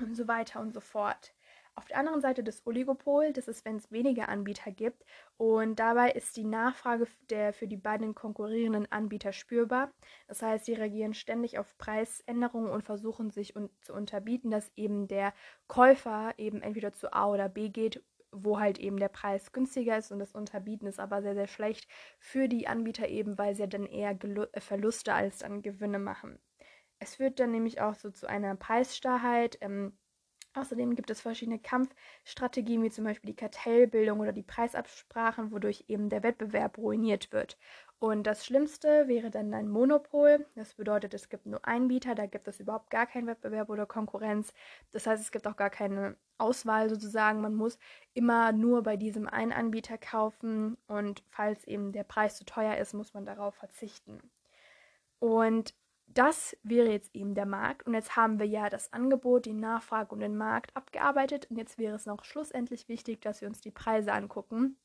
und 0.00 0.14
so 0.14 0.28
weiter 0.28 0.60
und 0.60 0.74
so 0.74 0.80
fort. 0.80 1.34
Auf 1.78 1.84
der 1.84 1.98
anderen 1.98 2.22
Seite 2.22 2.42
des 2.42 2.66
Oligopol, 2.66 3.34
das 3.34 3.48
ist, 3.48 3.66
wenn 3.66 3.76
es 3.76 3.92
weniger 3.92 4.30
Anbieter 4.30 4.72
gibt 4.72 5.04
und 5.36 5.78
dabei 5.78 6.10
ist 6.10 6.34
die 6.38 6.44
Nachfrage 6.44 7.06
der 7.28 7.52
für 7.52 7.68
die 7.68 7.76
beiden 7.76 8.14
konkurrierenden 8.14 8.90
Anbieter 8.90 9.34
spürbar. 9.34 9.92
Das 10.26 10.40
heißt, 10.40 10.64
sie 10.64 10.72
reagieren 10.72 11.12
ständig 11.12 11.58
auf 11.58 11.76
Preisänderungen 11.76 12.70
und 12.70 12.82
versuchen 12.82 13.30
sich 13.30 13.56
un 13.56 13.68
zu 13.82 13.92
unterbieten, 13.92 14.50
dass 14.50 14.72
eben 14.74 15.06
der 15.06 15.34
Käufer 15.68 16.32
eben 16.38 16.62
entweder 16.62 16.94
zu 16.94 17.12
A 17.12 17.28
oder 17.28 17.50
B 17.50 17.68
geht, 17.68 18.02
wo 18.32 18.58
halt 18.58 18.78
eben 18.78 18.98
der 18.98 19.08
Preis 19.08 19.52
günstiger 19.52 19.98
ist 19.98 20.10
und 20.10 20.18
das 20.18 20.34
Unterbieten 20.34 20.86
ist 20.86 20.98
aber 20.98 21.20
sehr, 21.20 21.34
sehr 21.34 21.46
schlecht 21.46 21.86
für 22.18 22.48
die 22.48 22.68
Anbieter 22.68 23.08
eben, 23.08 23.36
weil 23.36 23.54
sie 23.54 23.68
dann 23.68 23.84
eher 23.84 24.14
Gelu 24.14 24.46
Verluste 24.56 25.12
als 25.12 25.38
dann 25.38 25.60
Gewinne 25.60 25.98
machen. 25.98 26.38
Es 26.98 27.16
führt 27.16 27.38
dann 27.38 27.50
nämlich 27.50 27.82
auch 27.82 27.94
so 27.94 28.10
zu 28.10 28.26
einer 28.26 28.56
Preisstarrheit. 28.56 29.58
Ähm, 29.60 29.98
Außerdem 30.56 30.94
gibt 30.94 31.10
es 31.10 31.20
verschiedene 31.20 31.58
Kampfstrategien, 31.58 32.82
wie 32.82 32.90
zum 32.90 33.04
Beispiel 33.04 33.28
die 33.28 33.36
Kartellbildung 33.36 34.20
oder 34.20 34.32
die 34.32 34.42
Preisabsprachen, 34.42 35.52
wodurch 35.52 35.84
eben 35.88 36.08
der 36.08 36.22
Wettbewerb 36.22 36.78
ruiniert 36.78 37.30
wird. 37.32 37.58
Und 37.98 38.24
das 38.24 38.44
Schlimmste 38.44 39.08
wäre 39.08 39.30
dann 39.30 39.52
ein 39.54 39.68
Monopol. 39.68 40.46
Das 40.54 40.74
bedeutet, 40.74 41.14
es 41.14 41.28
gibt 41.28 41.46
nur 41.46 41.66
einen 41.66 41.88
Bieter, 41.88 42.14
da 42.14 42.26
gibt 42.26 42.48
es 42.48 42.60
überhaupt 42.60 42.90
gar 42.90 43.06
keinen 43.06 43.26
Wettbewerb 43.26 43.68
oder 43.70 43.86
Konkurrenz. 43.86 44.52
Das 44.92 45.06
heißt, 45.06 45.22
es 45.22 45.30
gibt 45.30 45.46
auch 45.46 45.56
gar 45.56 45.70
keine 45.70 46.16
Auswahl 46.38 46.88
sozusagen. 46.90 47.40
Man 47.40 47.54
muss 47.54 47.78
immer 48.14 48.52
nur 48.52 48.82
bei 48.82 48.96
diesem 48.96 49.26
einen 49.26 49.52
Anbieter 49.52 49.98
kaufen 49.98 50.76
und 50.86 51.22
falls 51.30 51.64
eben 51.64 51.92
der 51.92 52.04
Preis 52.04 52.36
zu 52.36 52.44
teuer 52.44 52.76
ist, 52.76 52.94
muss 52.94 53.14
man 53.14 53.24
darauf 53.24 53.54
verzichten. 53.54 54.20
Und 55.18 55.74
das 56.06 56.56
wäre 56.62 56.90
jetzt 56.90 57.14
eben 57.14 57.34
der 57.34 57.46
Markt. 57.46 57.86
Und 57.86 57.94
jetzt 57.94 58.16
haben 58.16 58.38
wir 58.38 58.46
ja 58.46 58.68
das 58.70 58.92
Angebot, 58.92 59.46
die 59.46 59.52
Nachfrage 59.52 60.14
und 60.14 60.20
den 60.20 60.36
Markt 60.36 60.74
abgearbeitet. 60.76 61.50
Und 61.50 61.56
jetzt 61.56 61.78
wäre 61.78 61.96
es 61.96 62.06
noch 62.06 62.24
schlussendlich 62.24 62.88
wichtig, 62.88 63.20
dass 63.20 63.40
wir 63.40 63.48
uns 63.48 63.60
die 63.60 63.70
Preise 63.70 64.12
angucken. 64.12 64.76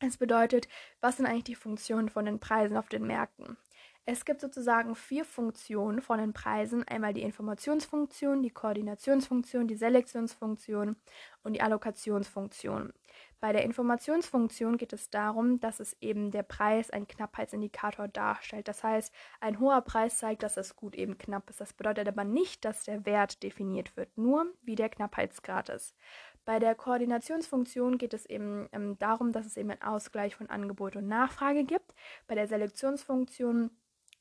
Es 0.00 0.16
bedeutet, 0.16 0.66
was 1.00 1.18
sind 1.18 1.26
eigentlich 1.26 1.44
die 1.44 1.54
Funktionen 1.54 2.08
von 2.08 2.24
den 2.24 2.40
Preisen 2.40 2.76
auf 2.76 2.88
den 2.88 3.06
Märkten? 3.06 3.58
Es 4.06 4.24
gibt 4.24 4.40
sozusagen 4.40 4.96
vier 4.96 5.24
Funktionen 5.24 6.00
von 6.00 6.18
den 6.18 6.32
Preisen. 6.32 6.82
Einmal 6.88 7.12
die 7.12 7.22
Informationsfunktion, 7.22 8.42
die 8.42 8.50
Koordinationsfunktion, 8.50 9.68
die 9.68 9.76
Selektionsfunktion 9.76 10.96
und 11.42 11.52
die 11.52 11.60
Allokationsfunktion. 11.60 12.92
Bei 13.40 13.52
der 13.52 13.64
Informationsfunktion 13.64 14.76
geht 14.76 14.92
es 14.92 15.08
darum, 15.08 15.60
dass 15.60 15.80
es 15.80 15.96
eben 16.00 16.30
der 16.30 16.42
Preis 16.42 16.90
ein 16.90 17.08
Knappheitsindikator 17.08 18.06
darstellt. 18.06 18.68
Das 18.68 18.84
heißt, 18.84 19.14
ein 19.40 19.58
hoher 19.60 19.80
Preis 19.80 20.18
zeigt, 20.18 20.42
dass 20.42 20.58
es 20.58 20.76
gut 20.76 20.94
eben 20.94 21.16
knapp 21.16 21.48
ist. 21.48 21.60
Das 21.60 21.72
bedeutet 21.72 22.06
aber 22.06 22.24
nicht, 22.24 22.66
dass 22.66 22.84
der 22.84 23.06
Wert 23.06 23.42
definiert 23.42 23.96
wird, 23.96 24.18
nur 24.18 24.46
wie 24.62 24.74
der 24.74 24.90
Knappheitsgrad 24.90 25.70
ist. 25.70 25.96
Bei 26.44 26.58
der 26.58 26.74
Koordinationsfunktion 26.74 27.96
geht 27.96 28.12
es 28.12 28.26
eben 28.26 28.68
ähm, 28.72 28.98
darum, 28.98 29.32
dass 29.32 29.46
es 29.46 29.56
eben 29.56 29.70
einen 29.70 29.82
Ausgleich 29.82 30.36
von 30.36 30.50
Angebot 30.50 30.96
und 30.96 31.08
Nachfrage 31.08 31.64
gibt. 31.64 31.94
Bei 32.26 32.34
der 32.34 32.46
Selektionsfunktion 32.46 33.70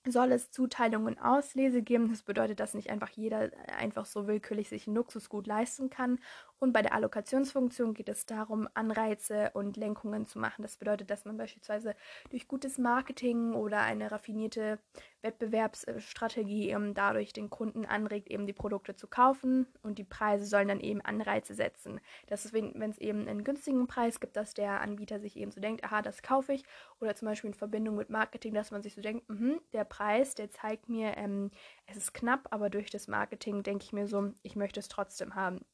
soll 0.07 0.31
es 0.31 0.51
Zuteilungen 0.51 1.07
und 1.07 1.21
Auslese 1.21 1.81
geben. 1.81 2.09
Das 2.09 2.23
bedeutet, 2.23 2.59
dass 2.59 2.73
nicht 2.73 2.89
einfach 2.89 3.09
jeder 3.09 3.51
einfach 3.77 4.05
so 4.05 4.27
willkürlich 4.27 4.69
sich 4.69 4.87
ein 4.87 4.95
Luxusgut 4.95 5.45
leisten 5.45 5.89
kann. 5.89 6.19
Und 6.59 6.73
bei 6.73 6.81
der 6.81 6.93
Allokationsfunktion 6.93 7.93
geht 7.93 8.09
es 8.09 8.25
darum, 8.25 8.67
Anreize 8.73 9.51
und 9.53 9.77
Lenkungen 9.77 10.25
zu 10.25 10.39
machen. 10.39 10.61
Das 10.61 10.77
bedeutet, 10.77 11.09
dass 11.09 11.23
man 11.25 11.37
beispielsweise 11.37 11.95
durch 12.29 12.47
gutes 12.49 12.77
Marketing 12.77 13.53
oder 13.53 13.81
eine 13.81 14.11
raffinierte 14.11 14.79
Wettbewerbsstrategie 15.21 16.69
eben 16.69 16.93
dadurch 16.93 17.31
den 17.31 17.49
Kunden 17.49 17.85
anregt, 17.85 18.29
eben 18.29 18.45
die 18.45 18.53
Produkte 18.53 18.95
zu 18.95 19.07
kaufen 19.07 19.67
und 19.81 19.97
die 19.99 20.03
Preise 20.03 20.45
sollen 20.45 20.67
dann 20.67 20.79
eben 20.81 21.01
Anreize 21.01 21.53
setzen. 21.53 22.01
Das 22.27 22.45
ist, 22.45 22.53
wenn 22.53 22.81
es 22.89 22.97
eben 22.97 23.27
einen 23.27 23.43
günstigen 23.43 23.87
Preis 23.87 24.19
gibt, 24.19 24.35
dass 24.35 24.53
der 24.53 24.81
Anbieter 24.81 25.19
sich 25.19 25.37
eben 25.37 25.51
so 25.51 25.61
denkt, 25.61 25.83
aha, 25.85 26.01
das 26.01 26.21
kaufe 26.21 26.53
ich. 26.53 26.63
Oder 26.99 27.15
zum 27.15 27.27
Beispiel 27.27 27.49
in 27.49 27.53
Verbindung 27.53 27.95
mit 27.95 28.09
Marketing, 28.09 28.53
dass 28.53 28.71
man 28.71 28.81
sich 28.81 28.95
so 28.95 29.01
denkt, 29.01 29.29
mh, 29.29 29.59
der 29.73 29.85
Preis, 29.85 30.35
der 30.35 30.51
zeigt 30.51 30.89
mir, 30.89 31.15
ähm, 31.17 31.51
es 31.85 31.97
ist 31.97 32.13
knapp, 32.13 32.47
aber 32.51 32.69
durch 32.69 32.89
das 32.89 33.07
Marketing 33.07 33.63
denke 33.63 33.85
ich 33.85 33.93
mir 33.93 34.07
so, 34.07 34.33
ich 34.43 34.55
möchte 34.55 34.79
es 34.79 34.87
trotzdem 34.89 35.35
haben. 35.35 35.65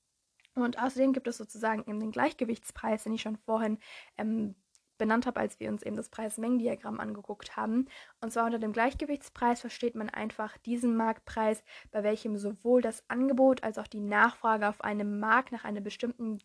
Und 0.55 0.79
außerdem 0.81 1.13
gibt 1.13 1.27
es 1.27 1.37
sozusagen 1.37 1.81
eben 1.81 1.99
den 1.99 2.11
Gleichgewichtspreis, 2.11 3.03
den 3.03 3.13
ich 3.13 3.21
schon 3.21 3.37
vorhin 3.37 3.77
ähm, 4.17 4.55
benannt 4.97 5.25
habe, 5.25 5.39
als 5.39 5.59
wir 5.59 5.69
uns 5.69 5.83
eben 5.83 5.95
das 5.95 6.09
Preis-Mengen-Diagramm 6.09 6.99
angeguckt 6.99 7.55
haben. 7.57 7.87
Und 8.21 8.31
zwar 8.31 8.45
unter 8.45 8.59
dem 8.59 8.73
Gleichgewichtspreis 8.73 9.61
versteht 9.61 9.95
man 9.95 10.09
einfach 10.09 10.57
diesen 10.59 10.95
Marktpreis, 10.95 11.63
bei 11.91 12.03
welchem 12.03 12.37
sowohl 12.37 12.81
das 12.81 13.03
Angebot 13.09 13.63
als 13.63 13.77
auch 13.77 13.87
die 13.87 13.99
Nachfrage 13.99 14.67
auf 14.67 14.81
einem 14.81 15.19
Markt 15.19 15.51
nach 15.51 15.65
einem 15.65 15.83
bestimmten 15.83 16.39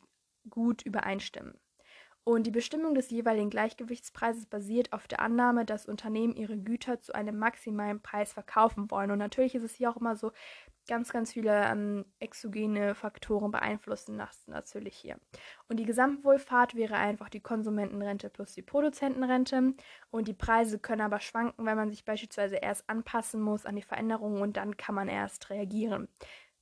Gut 0.48 0.82
übereinstimmen. 0.82 1.54
Und 2.24 2.46
die 2.46 2.50
Bestimmung 2.50 2.94
des 2.94 3.10
jeweiligen 3.10 3.50
Gleichgewichtspreises 3.50 4.46
basiert 4.46 4.92
auf 4.92 5.08
der 5.08 5.20
Annahme, 5.20 5.64
dass 5.64 5.86
Unternehmen 5.86 6.36
ihre 6.36 6.58
Güter 6.58 7.00
zu 7.00 7.14
einem 7.14 7.38
maximalen 7.38 8.02
Preis 8.02 8.32
verkaufen 8.32 8.90
wollen. 8.90 9.10
Und 9.10 9.18
natürlich 9.18 9.54
ist 9.54 9.62
es 9.62 9.74
hier 9.74 9.90
auch 9.90 9.96
immer 9.96 10.16
so, 10.16 10.30
ganz, 10.90 11.12
ganz 11.12 11.32
viele 11.32 11.64
ähm, 11.66 12.04
exogene 12.18 12.96
Faktoren 12.96 13.52
beeinflussen 13.52 14.18
das 14.18 14.48
natürlich 14.48 14.96
hier. 14.96 15.18
Und 15.68 15.78
die 15.78 15.86
Gesamtwohlfahrt 15.86 16.74
wäre 16.74 16.96
einfach 16.96 17.28
die 17.28 17.40
Konsumentenrente 17.40 18.28
plus 18.28 18.54
die 18.54 18.62
Produzentenrente. 18.62 19.74
Und 20.10 20.26
die 20.26 20.34
Preise 20.34 20.80
können 20.80 21.02
aber 21.02 21.20
schwanken, 21.20 21.64
wenn 21.64 21.76
man 21.76 21.90
sich 21.90 22.04
beispielsweise 22.04 22.56
erst 22.56 22.90
anpassen 22.90 23.40
muss 23.40 23.66
an 23.66 23.76
die 23.76 23.82
Veränderungen 23.82 24.42
und 24.42 24.56
dann 24.56 24.76
kann 24.76 24.96
man 24.96 25.08
erst 25.08 25.48
reagieren. 25.48 26.08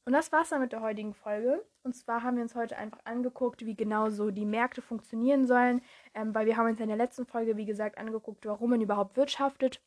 Und 0.05 0.13
das 0.13 0.31
war's 0.31 0.51
dann 0.51 0.61
mit 0.61 0.73
der 0.73 0.83
heutigen 0.83 1.15
Folge. 1.15 1.65
Und 1.83 1.95
zwar 1.95 2.23
haben 2.23 2.37
wir 2.37 2.43
uns 2.43 2.55
heute 2.55 2.77
einfach 2.77 3.01
angeguckt, 3.05 3.65
wie 3.65 3.77
genau 3.77 4.11
so 4.11 4.31
die 4.31 4.45
Märkte 4.45 4.83
funktionieren 4.83 5.47
sollen, 5.47 5.81
ähm, 6.15 6.35
weil 6.35 6.45
wir 6.45 6.59
haben 6.59 6.69
uns 6.69 6.81
in 6.81 6.89
der 6.89 6.97
letzten 6.99 7.25
Folge, 7.25 7.57
wie 7.57 7.67
gesagt, 7.67 7.97
angeguckt, 7.97 8.45
warum 8.45 8.71
man 8.71 8.83
überhaupt 8.83 9.17
wirtschaftet 9.17 9.81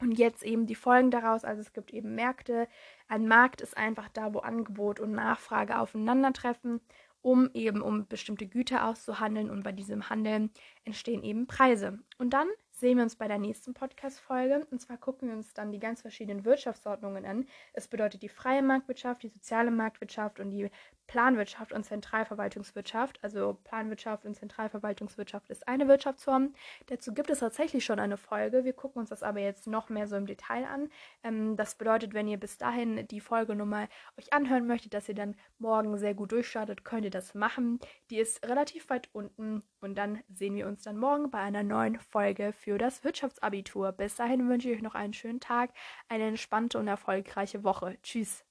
und 0.00 0.12
jetzt 0.12 0.42
eben 0.42 0.66
die 0.66 0.74
Folgen 0.74 1.10
daraus, 1.10 1.44
also 1.44 1.60
es 1.60 1.72
gibt 1.72 1.92
eben 1.92 2.14
Märkte. 2.14 2.68
Ein 3.08 3.26
Markt 3.26 3.60
ist 3.60 3.76
einfach 3.76 4.08
da, 4.08 4.32
wo 4.32 4.38
Angebot 4.38 5.00
und 5.00 5.12
Nachfrage 5.12 5.78
aufeinandertreffen, 5.78 6.80
um 7.20 7.50
eben 7.52 7.82
um 7.82 8.06
bestimmte 8.06 8.46
Güter 8.46 8.86
auszuhandeln 8.86 9.50
und 9.50 9.64
bei 9.64 9.72
diesem 9.72 10.08
Handeln 10.08 10.50
entstehen 10.84 11.24
eben 11.24 11.46
Preise. 11.46 11.98
Und 12.16 12.30
dann 12.30 12.48
sehen 12.78 12.98
wir 12.98 13.04
uns 13.04 13.16
bei 13.16 13.28
der 13.28 13.38
nächsten 13.38 13.74
Podcast-Folge. 13.74 14.66
Und 14.70 14.80
zwar 14.80 14.96
gucken 14.96 15.28
wir 15.28 15.36
uns 15.36 15.52
dann 15.52 15.72
die 15.72 15.78
ganz 15.78 16.02
verschiedenen 16.02 16.44
Wirtschaftsordnungen 16.44 17.24
an. 17.24 17.46
Es 17.72 17.88
bedeutet 17.88 18.22
die 18.22 18.28
freie 18.28 18.62
Marktwirtschaft, 18.62 19.22
die 19.22 19.28
soziale 19.28 19.70
Marktwirtschaft 19.70 20.40
und 20.40 20.50
die 20.50 20.70
Planwirtschaft 21.08 21.72
und 21.72 21.84
Zentralverwaltungswirtschaft. 21.84 23.18
Also 23.22 23.58
Planwirtschaft 23.64 24.24
und 24.26 24.34
Zentralverwaltungswirtschaft 24.36 25.50
ist 25.50 25.66
eine 25.66 25.88
Wirtschaftsform. 25.88 26.54
Dazu 26.86 27.12
gibt 27.12 27.30
es 27.30 27.40
tatsächlich 27.40 27.84
schon 27.84 27.98
eine 27.98 28.16
Folge. 28.16 28.64
Wir 28.64 28.74
gucken 28.74 29.00
uns 29.00 29.08
das 29.08 29.22
aber 29.22 29.40
jetzt 29.40 29.66
noch 29.66 29.88
mehr 29.88 30.06
so 30.06 30.16
im 30.16 30.26
Detail 30.26 30.66
an. 30.66 30.90
Ähm, 31.24 31.56
das 31.56 31.74
bedeutet, 31.74 32.14
wenn 32.14 32.28
ihr 32.28 32.38
bis 32.38 32.58
dahin 32.58 33.08
die 33.08 33.20
Folge 33.20 33.56
nochmal 33.56 33.88
euch 34.18 34.32
anhören 34.32 34.66
möchtet, 34.66 34.94
dass 34.94 35.08
ihr 35.08 35.14
dann 35.14 35.34
morgen 35.58 35.96
sehr 35.96 36.14
gut 36.14 36.30
durchstartet, 36.30 36.84
könnt 36.84 37.04
ihr 37.04 37.10
das 37.10 37.34
machen. 37.34 37.80
Die 38.10 38.18
ist 38.18 38.46
relativ 38.46 38.90
weit 38.90 39.08
unten 39.12 39.62
und 39.80 39.96
dann 39.96 40.22
sehen 40.28 40.54
wir 40.56 40.66
uns 40.66 40.82
dann 40.82 40.98
morgen 40.98 41.30
bei 41.30 41.38
einer 41.38 41.62
neuen 41.62 41.98
Folge 41.98 42.52
für 42.68 42.76
das 42.76 43.02
Wirtschaftsabitur. 43.02 43.92
Bis 43.92 44.16
dahin 44.16 44.46
wünsche 44.46 44.68
ich 44.68 44.76
euch 44.76 44.82
noch 44.82 44.94
einen 44.94 45.14
schönen 45.14 45.40
Tag, 45.40 45.70
eine 46.06 46.26
entspannte 46.26 46.78
und 46.78 46.86
erfolgreiche 46.86 47.64
Woche. 47.64 47.96
Tschüss. 48.02 48.44